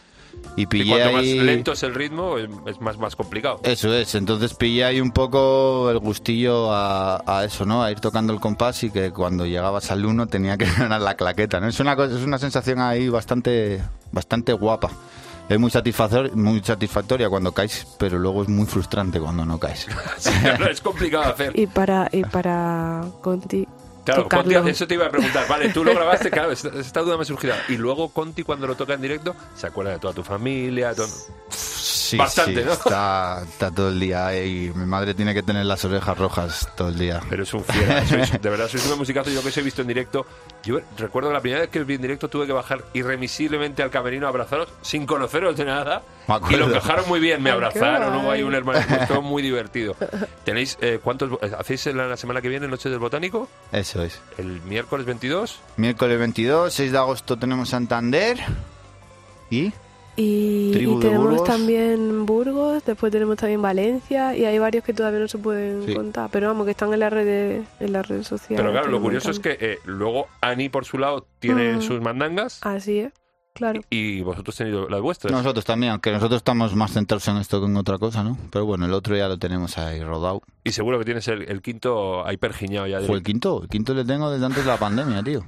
Y 0.56 0.62
Y 0.62 0.66
pillé 0.66 0.90
cuanto 0.90 1.12
más 1.12 1.24
lento 1.24 1.72
es 1.72 1.82
el 1.82 1.94
ritmo, 1.94 2.36
es, 2.36 2.48
es 2.66 2.80
más, 2.80 2.98
más 2.98 3.16
complicado. 3.16 3.60
Eso 3.62 3.92
es, 3.94 4.14
entonces 4.14 4.52
pillé 4.54 4.84
ahí 4.84 5.00
un 5.00 5.10
poco 5.10 5.90
el 5.90 5.98
gustillo 5.98 6.70
a, 6.72 7.22
a 7.26 7.44
eso, 7.44 7.64
¿no? 7.64 7.82
A 7.82 7.90
ir 7.90 8.00
tocando 8.00 8.32
el 8.32 8.40
compás 8.40 8.84
y 8.84 8.90
que 8.90 9.12
cuando 9.12 9.46
llegabas 9.46 9.90
al 9.90 10.04
uno 10.04 10.26
tenía 10.26 10.58
que 10.58 10.66
ganar 10.78 11.00
la 11.00 11.14
claqueta, 11.14 11.58
¿no? 11.58 11.68
Es 11.68 11.80
una, 11.80 11.96
cosa, 11.96 12.16
es 12.16 12.24
una 12.24 12.38
sensación 12.38 12.80
ahí 12.80 13.08
bastante, 13.08 13.82
bastante 14.10 14.52
guapa. 14.52 14.90
Es 15.48 15.58
muy, 15.58 15.70
satisfactor, 15.70 16.34
muy 16.36 16.62
satisfactoria 16.62 17.28
cuando 17.28 17.52
caes, 17.52 17.86
pero 17.98 18.18
luego 18.18 18.42
es 18.42 18.48
muy 18.48 18.66
frustrante 18.66 19.20
cuando 19.20 19.44
no 19.44 19.58
caes. 19.58 19.86
Sí, 20.18 20.30
es 20.70 20.80
complicado 20.80 21.24
hacer. 21.24 21.58
Y 21.58 21.66
para, 21.66 22.08
y 22.12 22.22
para 22.24 23.04
Conti, 23.20 23.66
Claro. 24.04 24.28
Conti, 24.28 24.54
eso 24.54 24.86
te 24.86 24.94
iba 24.94 25.06
a 25.06 25.10
preguntar. 25.10 25.46
Vale, 25.48 25.68
tú 25.68 25.84
lo 25.84 25.94
grabaste, 25.94 26.30
claro, 26.30 26.50
esta, 26.52 26.68
esta 26.78 27.00
duda 27.00 27.16
me 27.16 27.24
surgirá. 27.24 27.56
Y 27.68 27.76
luego 27.76 28.08
Conti, 28.08 28.42
cuando 28.42 28.66
lo 28.66 28.74
toca 28.74 28.94
en 28.94 29.00
directo, 29.00 29.34
se 29.56 29.66
acuerda 29.66 29.92
de 29.92 29.98
toda 29.98 30.12
tu 30.12 30.22
familia. 30.24 30.94
todo- 30.94 31.06
Sí, 32.12 32.16
Bastante, 32.18 32.60
sí, 32.60 32.66
¿no? 32.66 32.72
Está, 32.74 33.42
está 33.42 33.70
todo 33.70 33.88
el 33.88 33.98
día 33.98 34.26
ahí. 34.26 34.70
Mi 34.74 34.84
madre 34.86 35.14
tiene 35.14 35.32
que 35.34 35.42
tener 35.42 35.64
las 35.64 35.82
orejas 35.84 36.16
rojas 36.18 36.68
todo 36.76 36.88
el 36.88 36.98
día. 36.98 37.20
Pero 37.30 37.42
es 37.42 37.54
un 37.54 37.64
fiera. 37.64 38.04
sois- 38.04 38.30
de 38.40 38.50
verdad, 38.50 38.68
sois 38.68 38.86
un 38.86 38.98
musicazo. 38.98 39.30
Yo 39.30 39.40
que 39.42 39.48
os 39.48 39.56
he 39.56 39.62
visto 39.62 39.80
en 39.82 39.88
directo. 39.88 40.26
Yo 40.62 40.78
recuerdo 40.98 41.32
la 41.32 41.40
primera 41.40 41.62
vez 41.62 41.70
que 41.70 41.80
os 41.80 41.86
vi 41.86 41.94
en 41.94 42.02
directo, 42.02 42.28
tuve 42.28 42.46
que 42.46 42.52
bajar 42.52 42.84
irremisiblemente 42.92 43.82
al 43.82 43.90
camerino 43.90 44.26
a 44.26 44.28
abrazaros 44.28 44.68
sin 44.82 45.06
conoceros 45.06 45.56
de 45.56 45.64
nada. 45.64 46.02
Me 46.28 46.36
Y 46.54 46.56
lo 46.56 46.66
encajaron 46.68 47.08
muy 47.08 47.18
bien, 47.18 47.42
me 47.42 47.50
abrazaron, 47.50 48.14
hubo 48.14 48.30
ahí 48.30 48.42
un 48.44 48.54
hermano, 48.54 48.78
pues, 48.88 49.08
todo 49.08 49.22
muy 49.22 49.42
divertido. 49.42 49.96
¿Tenéis 50.44 50.78
eh, 50.80 51.00
cuántos? 51.02 51.30
¿Hacéis 51.58 51.86
la, 51.86 52.06
la 52.06 52.16
semana 52.16 52.40
que 52.40 52.48
viene 52.48 52.68
Noche 52.68 52.88
del 52.90 52.98
Botánico? 53.00 53.48
Eso 53.72 54.02
es. 54.02 54.20
El 54.38 54.60
miércoles 54.62 55.04
22. 55.06 55.58
Miércoles 55.78 56.18
22, 56.18 56.72
6 56.74 56.92
de 56.92 56.98
agosto 56.98 57.36
tenemos 57.38 57.70
Santander. 57.70 58.38
¿Y? 59.50 59.72
Y, 60.16 60.72
de 60.72 60.78
tenemos 61.00 61.30
Burgos. 61.30 61.44
también 61.44 62.26
Burgos, 62.26 62.84
después 62.84 63.10
tenemos 63.10 63.36
también 63.36 63.62
Valencia 63.62 64.36
y 64.36 64.44
hay 64.44 64.58
varios 64.58 64.84
que 64.84 64.92
todavía 64.92 65.20
no 65.20 65.28
se 65.28 65.38
pueden 65.38 65.86
Sí. 65.86 65.94
contar, 65.94 66.28
pero 66.30 66.48
vamos, 66.48 66.66
que 66.66 66.72
están 66.72 66.92
en 66.92 67.00
las 67.00 67.12
redes, 67.12 67.66
en 67.80 67.92
las 67.92 68.06
redes 68.06 68.26
sociales. 68.26 68.58
Pero 68.60 68.72
claro, 68.72 68.88
lo 68.90 69.00
curioso 69.00 69.30
es 69.30 69.38
que 69.38 69.56
eh, 69.58 69.78
luego 69.86 70.26
Ani, 70.42 70.68
por 70.68 70.84
su 70.84 70.98
lado, 70.98 71.26
tiene 71.38 71.80
sus 71.80 72.00
mandangas 72.02 72.60
Así 72.62 72.98
es, 72.98 73.12
claro. 73.54 73.80
y 73.88 74.20
vosotros 74.20 74.54
tenéis 74.54 74.76
las 74.90 75.00
vuestras. 75.00 75.32
Nosotros 75.32 75.64
también, 75.64 75.92
aunque 75.92 76.12
nosotros 76.12 76.36
estamos 76.38 76.74
más 76.76 76.92
centrados 76.92 77.26
en 77.28 77.38
esto 77.38 77.60
que 77.60 77.66
en 77.66 77.76
otra 77.78 77.96
cosa, 77.96 78.22
¿no? 78.22 78.36
Pero 78.50 78.66
bueno, 78.66 78.84
el 78.84 78.92
otro 78.92 79.16
ya 79.16 79.28
lo 79.28 79.38
tenemos 79.38 79.78
ahí 79.78 80.02
rodado. 80.04 80.42
Y 80.62 80.72
seguro 80.72 80.98
que 80.98 81.06
tienes 81.06 81.26
el, 81.28 81.42
el 81.50 81.62
quinto 81.62 82.26
ahí 82.26 82.36
pergiñado 82.36 82.86
ya. 82.86 83.00
Fue 83.00 83.16
el 83.16 83.22
quinto, 83.22 83.62
el 83.62 83.68
quinto 83.70 83.94
le 83.94 84.04
tengo 84.04 84.30
desde 84.30 84.44
antes 84.44 84.62
de 84.64 84.70
la 84.70 84.76
pandemia, 84.76 85.22
tío. 85.22 85.42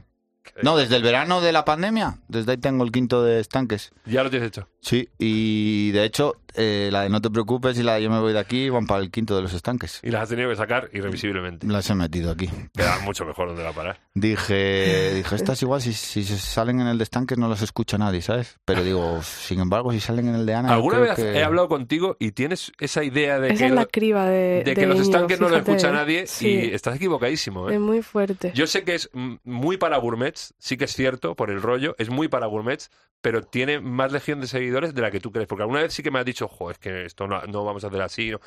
No, 0.63 0.77
desde 0.77 0.97
el 0.97 1.03
verano 1.03 1.41
de 1.41 1.53
la 1.53 1.65
pandemia, 1.65 2.19
desde 2.29 2.53
ahí 2.53 2.59
tengo 2.59 2.85
el 2.85 2.93
quinto 2.93 3.23
de 3.23 3.41
estanques. 3.41 3.93
Ya 4.07 4.23
lo 4.23 4.31
tienes 4.31 4.49
hecho. 4.49 4.69
Sí, 4.81 5.09
y 5.19 5.91
de 5.93 6.05
hecho, 6.05 6.41
eh, 6.55 6.89
la 6.93 7.03
de 7.03 7.09
No 7.09 7.21
te 7.21 7.31
preocupes 7.31 7.79
y 7.79 7.83
la 7.83 7.95
de 7.95 8.03
Yo 8.03 8.11
me 8.11 8.21
voy 8.21 8.33
de 8.33 8.39
aquí 8.39 8.69
van 8.71 8.87
para 8.87 9.03
el 9.03 9.11
quinto 9.11 9.35
de 9.37 9.43
los 9.43 9.53
estanques. 9.55 10.01
Y 10.03 10.11
las 10.11 10.23
has 10.23 10.29
tenido 10.29 10.49
que 10.51 10.57
sacar 10.57 10.89
irrevisiblemente. 10.93 11.67
Las 11.67 11.89
he 11.91 11.95
metido 11.95 12.31
aquí. 12.31 12.49
Queda 12.77 12.99
mucho 13.01 13.25
mejor 13.25 13.49
donde 13.49 13.63
la 13.63 13.73
parar. 13.73 14.01
Dije, 14.15 15.15
dije, 15.15 15.35
estas 15.37 15.61
igual, 15.63 15.81
si, 15.81 15.93
si 15.93 16.25
salen 16.25 16.81
en 16.81 16.87
el 16.87 16.99
de 16.99 17.05
estanques 17.05 17.39
no 17.39 17.49
las 17.49 17.63
escucha 17.63 17.99
nadie, 17.99 18.23
¿sabes? 18.23 18.59
Pero 18.65 18.83
digo, 18.83 19.21
sin 19.23 19.61
embargo, 19.61 19.93
si 19.93 20.01
salen 20.01 20.29
en 20.29 20.35
el 20.35 20.47
de 20.47 20.55
Ana... 20.55 20.73
¿Alguna 20.75 20.99
vez 20.99 21.15
que- 21.15 21.33
he 21.33 21.45
hablado 21.45 21.69
contigo 21.69 22.17
y 22.19 22.33
tienes 22.33 22.73
esa 22.81 23.05
idea 23.05 23.39
de 23.41 23.49
Esa 23.49 23.59
que, 23.59 23.67
es 23.67 23.73
la 23.73 23.87
criba 23.87 24.27
de, 24.27 24.63
de 24.65 24.75
que 24.75 24.81
de 24.83 24.87
los 24.87 25.01
estanques 25.01 25.41
no 25.41 25.49
lo 25.49 25.57
escucha 25.57 25.91
nadie 25.93 26.27
Sí, 26.27 26.49
y 26.49 26.75
estás 26.75 26.97
equivocadísimo. 26.97 27.69
¿eh? 27.71 27.75
es 27.75 27.81
muy 27.81 28.03
fuerte. 28.03 28.53
Yo 28.55 28.67
sé 28.67 28.85
que 28.85 28.95
es 28.95 29.11
muy 29.45 29.77
para 29.77 29.97
gourmets, 29.99 30.55
sí 30.59 30.77
que 30.77 30.85
es 30.85 30.93
cierto, 30.95 31.35
por 31.35 31.51
el 31.51 31.61
rollo, 31.63 31.95
es 31.99 32.11
muy 32.11 32.29
para 32.29 32.47
gourmets, 32.47 32.91
pero 33.21 33.43
tiene 33.43 33.81
más 33.81 34.13
legión 34.13 34.41
de 34.41 34.47
seguidores 34.47 34.95
de 34.95 35.01
la 35.03 35.11
que 35.11 35.19
tú 35.21 35.33
crees. 35.33 35.47
Porque 35.49 35.63
alguna 35.63 35.81
vez 35.81 35.95
sí 35.95 36.03
que 36.03 36.11
me 36.11 36.19
has 36.19 36.25
dicho, 36.27 36.44
jo, 36.49 36.71
es 36.71 36.79
que 36.79 37.05
esto 37.05 37.27
no, 37.27 37.43
no 37.43 37.65
vamos 37.65 37.85
a 37.85 37.89
hacer 37.89 38.03
así. 38.03 38.31
no". 38.31 38.41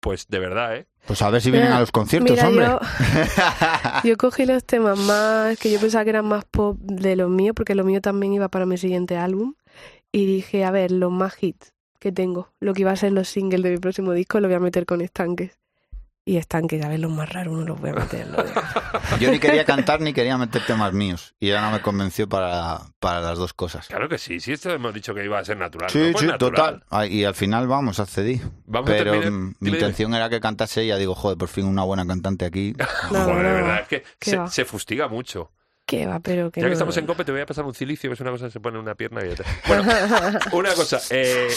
pues 0.00 0.26
de 0.28 0.38
verdad, 0.38 0.76
¿eh? 0.76 0.86
Pues 1.06 1.22
a 1.22 1.30
ver 1.30 1.40
si 1.42 1.50
vienen 1.50 1.68
Mira, 1.68 1.76
a 1.78 1.80
los 1.80 1.92
conciertos, 1.92 2.30
mira, 2.30 2.48
hombre. 2.48 2.66
Yo, 2.66 2.80
yo 4.10 4.16
cogí 4.16 4.46
los 4.46 4.64
temas 4.64 4.98
más 4.98 5.58
que 5.58 5.70
yo 5.70 5.78
pensaba 5.80 6.04
que 6.04 6.10
eran 6.10 6.26
más 6.26 6.44
pop 6.44 6.78
de 6.80 7.16
los 7.16 7.28
míos, 7.28 7.54
porque 7.54 7.74
lo 7.74 7.84
mío 7.84 8.00
también 8.00 8.32
iba 8.32 8.48
para 8.48 8.66
mi 8.66 8.78
siguiente 8.78 9.16
álbum. 9.16 9.54
Y 10.12 10.26
dije, 10.26 10.64
a 10.64 10.70
ver, 10.70 10.90
los 10.90 11.12
más 11.12 11.40
hits 11.42 11.74
que 12.00 12.10
tengo, 12.10 12.52
lo 12.60 12.74
que 12.74 12.80
iba 12.80 12.90
a 12.90 12.96
ser 12.96 13.12
los 13.12 13.28
singles 13.28 13.62
de 13.62 13.70
mi 13.70 13.78
próximo 13.78 14.12
disco, 14.12 14.40
lo 14.40 14.48
voy 14.48 14.56
a 14.56 14.60
meter 14.60 14.86
con 14.86 15.00
estanques. 15.00 15.58
Y 16.30 16.36
estanques, 16.36 16.80
a 16.84 16.88
ver, 16.88 17.00
los 17.00 17.10
más 17.10 17.28
raros 17.28 17.54
no 17.58 17.64
los 17.64 17.80
voy 17.80 17.90
a 17.90 17.94
meter. 17.94 18.24
de- 18.30 18.44
Yo 19.20 19.32
ni 19.32 19.40
quería 19.40 19.64
cantar 19.64 20.00
ni 20.00 20.12
quería 20.12 20.38
meter 20.38 20.62
temas 20.64 20.92
míos. 20.92 21.34
Y 21.40 21.48
ya 21.48 21.60
no 21.60 21.72
me 21.72 21.82
convenció 21.82 22.28
para, 22.28 22.82
para 23.00 23.20
las 23.20 23.36
dos 23.36 23.52
cosas. 23.52 23.88
Claro 23.88 24.08
que 24.08 24.16
sí, 24.16 24.38
sí, 24.38 24.52
esto 24.52 24.70
hemos 24.70 24.94
dicho 24.94 25.12
que 25.12 25.24
iba 25.24 25.40
a 25.40 25.44
ser 25.44 25.56
natural. 25.56 25.90
Sí, 25.90 25.98
¿no? 25.98 26.12
Pues 26.12 26.20
sí, 26.20 26.26
natural. 26.28 26.54
total. 26.54 26.84
Ah, 26.88 27.04
Y 27.06 27.24
al 27.24 27.34
final, 27.34 27.66
vamos, 27.66 27.98
accedí. 27.98 28.40
Vamos 28.66 28.88
a 28.90 28.92
Pero 28.92 29.10
terminar- 29.10 29.32
mm, 29.32 29.38
mi 29.38 29.42
dime, 29.42 29.56
dime. 29.60 29.76
intención 29.78 30.14
era 30.14 30.28
que 30.30 30.38
cantase 30.38 30.82
ella. 30.82 30.98
Digo, 30.98 31.16
joder, 31.16 31.36
por 31.36 31.48
fin 31.48 31.66
una 31.66 31.82
buena 31.82 32.06
cantante 32.06 32.44
aquí. 32.44 32.74
No, 32.78 32.86
Joder, 33.24 33.36
de 33.38 33.42
no, 33.42 33.54
verdad, 33.54 33.80
es 33.80 33.88
que 33.88 34.02
¿qué 34.20 34.30
se, 34.30 34.46
se 34.46 34.64
fustiga 34.64 35.08
mucho. 35.08 35.50
¿Qué 35.90 36.06
va? 36.06 36.20
Pero 36.20 36.52
que 36.52 36.60
Ya 36.60 36.66
que 36.66 36.70
no. 36.70 36.74
estamos 36.74 36.96
en 36.98 37.04
COPE, 37.04 37.24
te 37.24 37.32
voy 37.32 37.40
a 37.40 37.46
pasar 37.46 37.64
un 37.64 37.74
cilicio, 37.74 38.08
que 38.08 38.14
es 38.14 38.20
una 38.20 38.30
cosa 38.30 38.44
que 38.44 38.52
se 38.52 38.60
pone 38.60 38.76
en 38.76 38.84
una 38.84 38.94
pierna 38.94 39.26
y 39.26 39.34
te... 39.34 39.42
Bueno, 39.66 39.82
una 40.52 40.72
cosa, 40.74 41.00
eh, 41.10 41.48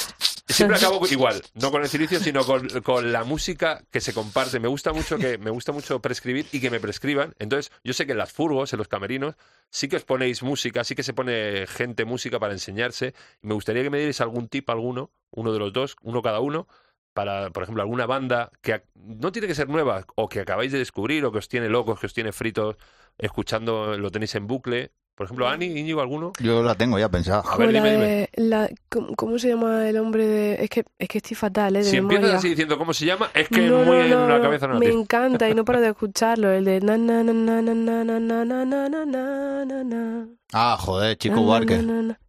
siempre 0.47 0.75
acabo 0.77 1.05
igual, 1.05 1.39
no 1.53 1.69
con 1.69 1.83
el 1.83 1.87
cilicio, 1.87 2.19
sino 2.19 2.43
con, 2.43 2.67
con 2.81 3.11
la 3.11 3.25
música 3.25 3.83
que 3.91 4.01
se 4.01 4.11
comparte. 4.11 4.59
Me 4.59 4.67
gusta 4.67 4.91
mucho 4.91 5.19
que 5.19 5.37
me 5.37 5.51
gusta 5.51 5.71
mucho 5.71 5.99
prescribir 5.99 6.47
y 6.51 6.59
que 6.59 6.71
me 6.71 6.79
prescriban. 6.79 7.35
Entonces, 7.37 7.71
yo 7.83 7.93
sé 7.93 8.07
que 8.07 8.13
en 8.13 8.17
las 8.17 8.31
furgos, 8.31 8.73
en 8.73 8.79
los 8.79 8.87
camerinos, 8.87 9.35
sí 9.69 9.87
que 9.87 9.97
os 9.97 10.03
ponéis 10.03 10.41
música, 10.41 10.83
sí 10.83 10.95
que 10.95 11.03
se 11.03 11.13
pone 11.13 11.67
gente 11.67 12.03
música 12.03 12.39
para 12.39 12.53
enseñarse. 12.53 13.13
Y 13.43 13.45
me 13.45 13.53
gustaría 13.53 13.83
que 13.83 13.91
me 13.91 13.99
dierais 13.99 14.19
algún 14.19 14.47
tip 14.47 14.67
alguno, 14.71 15.11
uno 15.29 15.53
de 15.53 15.59
los 15.59 15.71
dos, 15.73 15.95
uno 16.01 16.23
cada 16.23 16.39
uno, 16.39 16.67
para, 17.13 17.49
por 17.51 17.63
ejemplo, 17.63 17.81
alguna 17.83 18.05
banda 18.05 18.49
que 18.61 18.75
ac- 18.75 18.83
no 18.95 19.31
tiene 19.31 19.47
que 19.47 19.55
ser 19.55 19.69
nueva, 19.69 20.05
o 20.15 20.27
que 20.29 20.39
acabáis 20.39 20.71
de 20.71 20.79
descubrir, 20.79 21.23
o 21.25 21.31
que 21.31 21.37
os 21.39 21.47
tiene 21.47 21.69
locos, 21.69 21.99
que 21.99 22.07
os 22.07 22.13
tiene 22.13 22.31
fritos, 22.31 22.75
escuchando, 23.17 23.97
lo 23.97 24.11
tenéis 24.11 24.35
en 24.35 24.47
bucle. 24.47 24.91
Por 25.15 25.25
ejemplo, 25.25 25.47
Ani, 25.47 25.67
Íñigo, 25.67 26.01
¿alguno? 26.01 26.33
Yo 26.39 26.63
la 26.63 26.73
tengo 26.73 26.97
ya 26.97 27.07
pensada. 27.07 27.41
A 27.45 27.55
ver, 27.55 27.71
dime, 27.71 27.91
dime. 27.91 28.29
la- 28.35 28.67
¿cómo, 28.89 29.15
cómo 29.15 29.37
se 29.37 29.49
llama 29.49 29.87
el 29.87 29.97
hombre 29.97 30.25
de.? 30.25 30.63
Es 30.63 30.71
que, 30.71 30.83
es 30.97 31.07
que 31.07 31.19
estoy 31.19 31.35
fatal, 31.35 31.75
¿eh? 31.75 31.79
De 31.79 31.85
Si 31.85 31.97
empiezas 31.97 32.31
así 32.33 32.49
diciendo 32.49 32.79
cómo 32.79 32.95
se 32.95 33.05
llama, 33.05 33.29
es 33.35 33.47
que 33.47 33.61
No, 33.61 33.83
muy 33.83 33.97
no, 33.97 34.03
en 34.23 34.27
la 34.29 34.41
cabeza 34.41 34.67
no 34.67 34.79
Me 34.79 34.87
encanta 34.87 35.47
y 35.47 35.53
no 35.53 35.63
paro 35.65 35.81
de 35.81 35.89
escucharlo. 35.89 36.51
El 36.51 36.65
de 36.65 36.81
na 36.81 36.97
na 36.97 37.21
na 37.23 37.33
na 37.33 37.61
na 37.61 38.03
na 38.03 38.43
na 38.43 38.85
na 39.05 39.65
na 39.65 39.83
na. 39.83 40.27
Ah, 40.51 40.77
joder, 40.79 41.15
Chico 41.15 41.35
Na, 41.35 41.41
na, 41.41 41.47
Barker. 41.47 41.83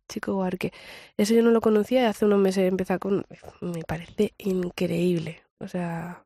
Chico 0.08 0.36
Barque. 0.36 0.72
Ese 1.16 1.34
yo 1.34 1.42
no 1.42 1.50
lo 1.50 1.60
conocía 1.60 2.02
y 2.02 2.06
hace 2.06 2.24
unos 2.24 2.38
meses 2.38 2.68
empecé 2.68 2.98
con. 2.98 3.26
Me 3.60 3.82
parece 3.84 4.34
increíble. 4.38 5.42
O 5.58 5.68
sea, 5.68 6.24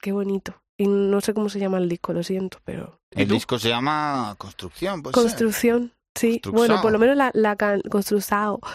qué 0.00 0.12
bonito. 0.12 0.62
Y 0.76 0.86
no 0.86 1.20
sé 1.20 1.34
cómo 1.34 1.48
se 1.50 1.58
llama 1.58 1.78
el 1.78 1.88
disco, 1.88 2.12
lo 2.12 2.22
siento, 2.22 2.58
pero. 2.64 3.00
¿Y 3.14 3.22
El 3.22 3.28
disco 3.28 3.58
se 3.58 3.68
llama 3.68 4.34
Construcción, 4.38 5.02
pues. 5.02 5.14
ser. 5.14 5.22
Construcción. 5.22 5.92
Sí, 6.14 6.40
bueno, 6.50 6.82
por 6.82 6.90
lo 6.92 6.98
menos 6.98 7.16
la, 7.16 7.30
la 7.34 7.54
can... 7.56 7.80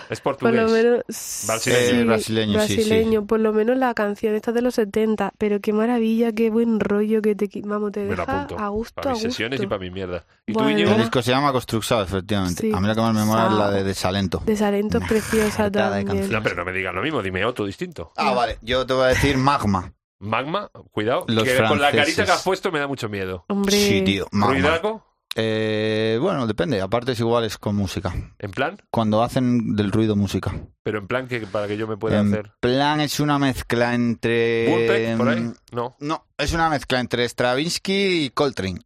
Es 0.10 0.22
Por 0.22 0.38
portugués. 0.38 0.56
lo 0.56 0.70
menos. 0.70 1.04
Brasileño. 1.48 2.00
Eh, 2.02 2.04
brasileño, 2.06 2.62
sí, 2.62 2.68
sí. 2.68 2.76
brasileño, 2.76 3.26
por 3.28 3.40
lo 3.40 3.52
menos 3.54 3.78
la 3.78 3.94
canción 3.94 4.36
esta 4.36 4.52
de 4.52 4.62
los 4.62 4.76
70. 4.76 5.34
Pero 5.38 5.60
qué 5.60 5.74
maravilla, 5.74 6.32
qué 6.32 6.50
buen 6.50 6.80
rollo 6.80 7.22
que 7.22 7.36
te, 7.36 7.50
vamos, 7.66 7.92
te 7.92 8.06
deja 8.06 8.24
apunto. 8.24 8.58
a 8.58 8.70
gusto, 8.70 9.02
para 9.02 9.12
a 9.12 9.14
mis 9.14 9.22
sesiones 9.24 9.60
y 9.60 9.64
gusto. 9.64 9.70
para 9.70 9.80
mi 9.82 9.92
mierda. 9.92 10.24
El 10.48 10.98
disco 10.98 11.22
se 11.22 11.32
llama 11.32 11.52
Construcción, 11.52 12.02
efectivamente. 12.04 12.62
Sí. 12.62 12.72
A 12.74 12.80
mí 12.80 12.88
la 12.88 12.96
que 12.96 13.02
más 13.02 13.14
me 13.14 13.26
mola 13.26 13.48
es 13.48 13.54
la 13.54 13.72
de. 13.72 13.84
Desalento. 13.84 14.42
Desalento 14.46 14.98
es 15.00 15.08
preciosa 15.08 15.70
también. 15.70 16.32
No, 16.32 16.42
pero 16.42 16.56
no 16.56 16.66
me 16.66 16.72
digas 16.72 16.94
lo 16.96 17.02
mismo, 17.02 17.22
dime 17.22 17.44
otro 17.46 17.66
distinto. 17.66 18.12
Ah, 18.16 18.34
vale. 18.34 18.58
Yo 18.62 18.86
te 18.86 18.94
voy 18.94 19.04
a 19.06 19.08
decir 19.08 19.38
Magma. 19.38 19.92
Magma, 20.20 20.70
cuidado, 20.92 21.26
Los 21.28 21.44
que 21.44 21.58
con 21.58 21.80
la 21.80 21.92
carita 21.92 21.92
franceses. 21.92 22.26
que 22.26 22.32
has 22.32 22.44
puesto 22.44 22.72
me 22.72 22.80
da 22.80 22.88
mucho 22.88 23.10
miedo. 23.10 23.44
Hombre, 23.50 23.76
Sí, 23.76 24.02
tío. 24.04 24.28
Magma. 24.32 24.54
¿Ruidaco? 24.56 25.06
Eh, 25.38 26.18
bueno, 26.22 26.48
depende. 26.48 26.80
Aparte 26.82 27.12
es 27.12 27.20
igual, 27.20 27.44
es 27.44 27.58
con 27.58 27.76
música. 27.76 28.14
¿En 28.40 28.52
plan? 28.52 28.78
Cuando 28.90 29.22
hacen 29.22 29.76
del 29.76 29.92
ruido 29.92 30.16
música. 30.16 30.54
Pero 30.82 31.00
en 31.00 31.08
plan 31.08 31.28
que 31.28 31.42
para 31.42 31.68
que 31.68 31.76
yo 31.76 31.88
me 31.88 31.98
pueda 31.98 32.22
En 32.22 32.28
hacer... 32.30 32.54
plan 32.62 33.02
es 33.02 33.20
una 33.20 33.38
mezcla 33.38 33.94
entre... 33.94 34.70
¿Bullpeck, 34.70 35.18
por 35.18 35.28
ahí? 35.30 35.52
No, 35.74 35.98
No, 36.00 36.26
es 36.38 36.54
una 36.54 36.70
mezcla 36.70 37.02
entre 37.02 37.28
Stravinsky 37.28 38.26
y 38.26 38.30
Coltrane. 38.30 38.80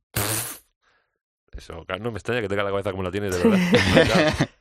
eso, 1.56 1.86
no 2.00 2.12
me 2.12 2.18
extraña 2.18 2.42
que 2.42 2.48
tenga 2.48 2.64
la 2.64 2.72
cabeza 2.72 2.92
como 2.92 3.04
la 3.04 3.12
tienes, 3.12 3.38
de 3.38 3.48
verdad. 3.48 4.34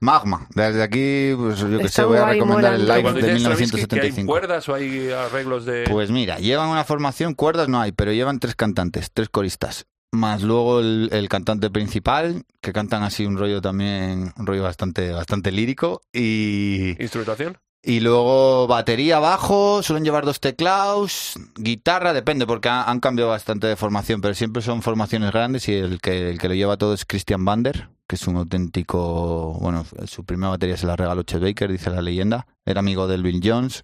Magma. 0.00 0.46
Desde 0.54 0.82
aquí, 0.82 1.32
pues 1.36 1.58
yo 1.58 1.78
que 1.78 1.86
Está 1.86 2.02
sé, 2.02 2.04
voy 2.04 2.18
a 2.18 2.26
recomendar 2.26 2.74
el 2.74 2.86
live 2.86 3.12
de 3.14 3.22
dices 3.22 3.40
Stravinsky, 3.40 3.86
¿que 3.86 4.00
hay 4.00 4.12
1975. 4.12 4.26
cuerdas 4.30 4.68
o 4.68 4.74
hay 4.74 5.10
arreglos 5.10 5.64
de...? 5.64 5.84
Pues 5.90 6.10
mira, 6.10 6.38
llevan 6.38 6.68
una 6.68 6.84
formación, 6.84 7.34
cuerdas 7.34 7.68
no 7.68 7.80
hay, 7.80 7.90
pero 7.92 8.12
llevan 8.12 8.38
tres 8.38 8.54
cantantes, 8.54 9.10
tres 9.12 9.30
coristas. 9.30 9.86
Más 10.14 10.42
luego 10.42 10.80
el, 10.80 11.08
el 11.12 11.28
cantante 11.28 11.70
principal, 11.70 12.44
que 12.60 12.72
cantan 12.72 13.02
así 13.02 13.26
un 13.26 13.36
rollo 13.36 13.60
también, 13.60 14.32
un 14.36 14.46
rollo 14.46 14.62
bastante, 14.62 15.10
bastante 15.12 15.50
lírico. 15.52 16.02
Y, 16.12 16.94
¿Instrumentación? 17.02 17.58
y 17.86 18.00
luego 18.00 18.66
batería, 18.66 19.18
bajo, 19.18 19.82
suelen 19.82 20.04
llevar 20.04 20.24
dos 20.24 20.40
teclados, 20.40 21.34
guitarra, 21.56 22.14
depende, 22.14 22.46
porque 22.46 22.68
ha- 22.70 22.84
han 22.84 22.98
cambiado 23.00 23.30
bastante 23.30 23.66
de 23.66 23.76
formación, 23.76 24.20
pero 24.22 24.34
siempre 24.34 24.62
son 24.62 24.80
formaciones 24.80 25.32
grandes 25.32 25.68
y 25.68 25.74
el 25.74 26.00
que, 26.00 26.30
el 26.30 26.38
que 26.38 26.48
lo 26.48 26.54
lleva 26.54 26.78
todo 26.78 26.94
es 26.94 27.04
Christian 27.04 27.44
Bander, 27.44 27.88
que 28.06 28.16
es 28.16 28.26
un 28.26 28.36
auténtico, 28.36 29.58
bueno, 29.60 29.84
su 30.06 30.24
primera 30.24 30.50
batería 30.50 30.76
se 30.78 30.86
la 30.86 30.96
regaló 30.96 31.24
Chet 31.24 31.42
Baker, 31.42 31.70
dice 31.70 31.90
la 31.90 32.00
leyenda, 32.00 32.46
era 32.64 32.80
amigo 32.80 33.06
del 33.06 33.22
Bill 33.22 33.40
Jones. 33.44 33.82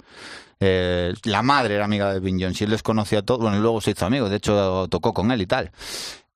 Eh, 0.62 1.14
la 1.24 1.40
madre 1.42 1.76
era 1.76 1.86
amiga 1.86 2.12
de 2.12 2.20
Bill 2.20 2.36
Jones 2.38 2.60
y 2.60 2.64
él 2.64 2.70
les 2.70 2.82
conocía 2.82 3.20
a 3.20 3.22
todos. 3.22 3.40
Bueno, 3.40 3.56
y 3.56 3.60
luego 3.60 3.80
se 3.80 3.92
hizo 3.92 4.04
amigo, 4.04 4.28
de 4.28 4.36
hecho 4.36 4.88
tocó 4.90 5.14
con 5.14 5.30
él 5.30 5.40
y 5.40 5.46
tal. 5.46 5.70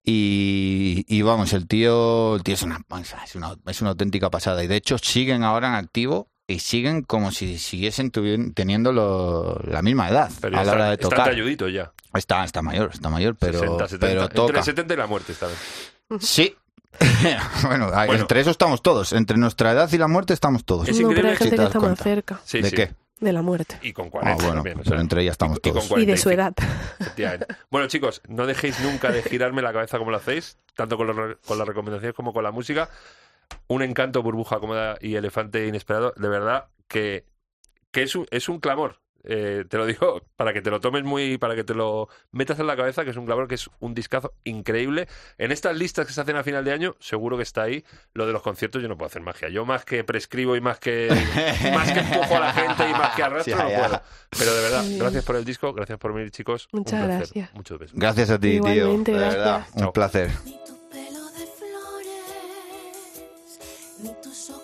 Y, 0.06 1.04
y 1.08 1.22
vamos, 1.22 1.52
el 1.54 1.66
tío, 1.66 2.36
el 2.36 2.42
tío 2.42 2.54
es 2.54 2.62
una, 2.62 2.78
es 3.24 3.34
una 3.36 3.54
es 3.66 3.80
una 3.80 3.90
auténtica 3.90 4.28
pasada. 4.30 4.62
Y 4.62 4.66
de 4.66 4.76
hecho 4.76 4.98
siguen 4.98 5.42
ahora 5.44 5.68
en 5.68 5.74
activo 5.74 6.28
y 6.46 6.58
siguen 6.58 7.02
como 7.02 7.32
si 7.32 7.58
siguiesen 7.58 8.10
teniendo 8.54 8.92
lo- 8.92 9.58
la 9.66 9.80
misma 9.80 10.10
edad 10.10 10.30
Pero 10.42 10.58
a 10.58 10.64
la 10.64 10.72
hora 10.72 10.80
está, 10.82 10.88
de 10.88 10.94
está 10.94 11.08
tocar. 11.08 11.24
talludito 11.30 11.68
ya. 11.68 11.90
Está, 12.12 12.44
está 12.44 12.60
mayor, 12.60 12.90
está 12.92 13.08
mayor, 13.08 13.34
pero, 13.38 13.58
60, 13.60 13.88
70. 13.88 14.06
pero 14.06 14.22
Entre 14.22 14.36
toca. 14.36 14.58
el 14.58 14.64
70 14.64 14.94
y 14.94 14.96
la 14.98 15.06
muerte 15.06 15.32
esta 15.32 15.46
vez. 15.46 15.56
Sí. 16.20 16.54
bueno, 17.64 17.90
Bueno. 17.90 18.12
entre 18.14 18.40
eso 18.40 18.50
estamos 18.50 18.82
todos. 18.82 19.12
Entre 19.14 19.36
nuestra 19.38 19.72
edad 19.72 19.90
y 19.90 19.98
la 19.98 20.06
muerte 20.06 20.32
estamos 20.34 20.64
todos. 20.64 20.86
Es 20.88 21.00
no, 21.00 21.08
pero 21.08 21.20
increíble 21.20 21.30
hay 21.32 21.36
que 21.50 21.56
que 21.56 21.62
está 21.64 21.78
cuenta. 21.80 22.04
cerca 22.04 22.40
Sí, 22.44 22.60
¿De 22.60 22.70
sí. 22.70 22.76
qué? 22.76 22.90
De 23.24 23.32
la 23.32 23.42
muerte. 23.42 23.78
Y 23.82 23.92
con 23.92 24.06
Ah, 24.06 24.10
40 24.10 24.34
bueno, 24.44 24.54
también. 24.62 24.78
o 24.80 24.82
pero 24.84 25.00
entre 25.00 25.22
ellas 25.22 25.32
estamos 25.32 25.58
y- 25.62 25.68
y 25.68 25.72
con 25.72 25.88
todos. 25.88 26.00
Y 26.02 26.06
de 26.06 26.16
su 26.16 26.24
45. 26.30 26.30
edad. 26.30 26.54
Efectivamente. 27.00 27.46
Bueno, 27.70 27.88
chicos, 27.88 28.22
no 28.28 28.46
dejéis 28.46 28.78
nunca 28.80 29.10
de 29.10 29.22
girarme 29.22 29.62
la 29.62 29.72
cabeza 29.72 29.98
como 29.98 30.10
lo 30.10 30.18
hacéis, 30.18 30.58
tanto 30.76 30.96
con, 30.96 31.06
los 31.08 31.36
con 31.46 31.58
las 31.58 31.66
recomendaciones 31.66 32.14
como 32.14 32.32
con 32.32 32.44
la 32.44 32.50
música. 32.52 32.88
Un 33.66 33.82
encanto, 33.82 34.22
burbuja 34.22 34.58
cómoda 34.60 34.96
y 35.00 35.16
elefante 35.16 35.66
inesperado, 35.66 36.12
de 36.16 36.28
verdad 36.28 36.66
que, 36.88 37.24
que 37.90 38.02
es, 38.02 38.14
un, 38.14 38.26
es 38.30 38.48
un 38.48 38.60
clamor. 38.60 39.00
Eh, 39.26 39.64
te 39.68 39.78
lo 39.78 39.86
digo 39.86 40.22
para 40.36 40.52
que 40.52 40.60
te 40.60 40.70
lo 40.70 40.80
tomes 40.80 41.02
muy, 41.04 41.38
para 41.38 41.54
que 41.54 41.64
te 41.64 41.74
lo 41.74 42.08
metas 42.30 42.58
en 42.60 42.66
la 42.66 42.76
cabeza, 42.76 43.04
que 43.04 43.10
es 43.10 43.16
un 43.16 43.24
clamor, 43.26 43.48
que 43.48 43.54
es 43.56 43.70
un 43.80 43.94
discazo 43.94 44.34
increíble. 44.44 45.08
En 45.38 45.50
estas 45.50 45.74
listas 45.76 46.06
que 46.06 46.12
se 46.12 46.20
hacen 46.20 46.36
a 46.36 46.44
final 46.44 46.64
de 46.64 46.72
año, 46.72 46.94
seguro 47.00 47.36
que 47.36 47.42
está 47.42 47.62
ahí. 47.62 47.84
Lo 48.12 48.26
de 48.26 48.32
los 48.32 48.42
conciertos, 48.42 48.82
yo 48.82 48.88
no 48.88 48.96
puedo 48.98 49.06
hacer 49.06 49.22
magia. 49.22 49.48
Yo 49.48 49.64
más 49.64 49.84
que 49.84 50.04
prescribo 50.04 50.56
y 50.56 50.60
más 50.60 50.78
que, 50.78 51.08
más 51.74 51.90
que 51.92 52.00
empujo 52.00 52.36
a 52.36 52.40
la 52.40 52.52
gente 52.52 52.88
y 52.88 52.92
más 52.92 53.14
que 53.16 53.22
arrastro, 53.22 53.56
Ya, 53.58 53.62
no 53.64 53.70
ya. 53.70 53.78
puedo. 53.88 54.02
Pero 54.38 54.54
de 54.54 54.62
verdad, 54.62 54.84
gracias 54.98 55.24
por 55.24 55.36
el 55.36 55.44
disco, 55.44 55.72
gracias 55.72 55.98
por 55.98 56.12
venir, 56.12 56.30
chicos. 56.30 56.68
Un 56.72 56.80
Muchas 56.80 57.00
placer. 57.04 57.16
gracias. 57.18 57.54
Muchos 57.54 57.78
besos. 57.78 57.98
Gracias 57.98 58.30
a 58.30 58.38
ti, 58.38 58.60
tío. 58.60 58.72
Igualmente, 58.74 59.12
De 59.12 59.18
verdad, 59.18 59.44
gracias. 59.56 59.74
un 59.74 59.80
Chao. 59.80 59.92
placer. 59.92 60.30
Ni 60.44 60.52
tu 60.64 60.88
pelo 60.90 61.24
de 61.30 61.46
flores, 61.46 63.22
ni 64.02 64.10
tus 64.22 64.50
ojos 64.50 64.63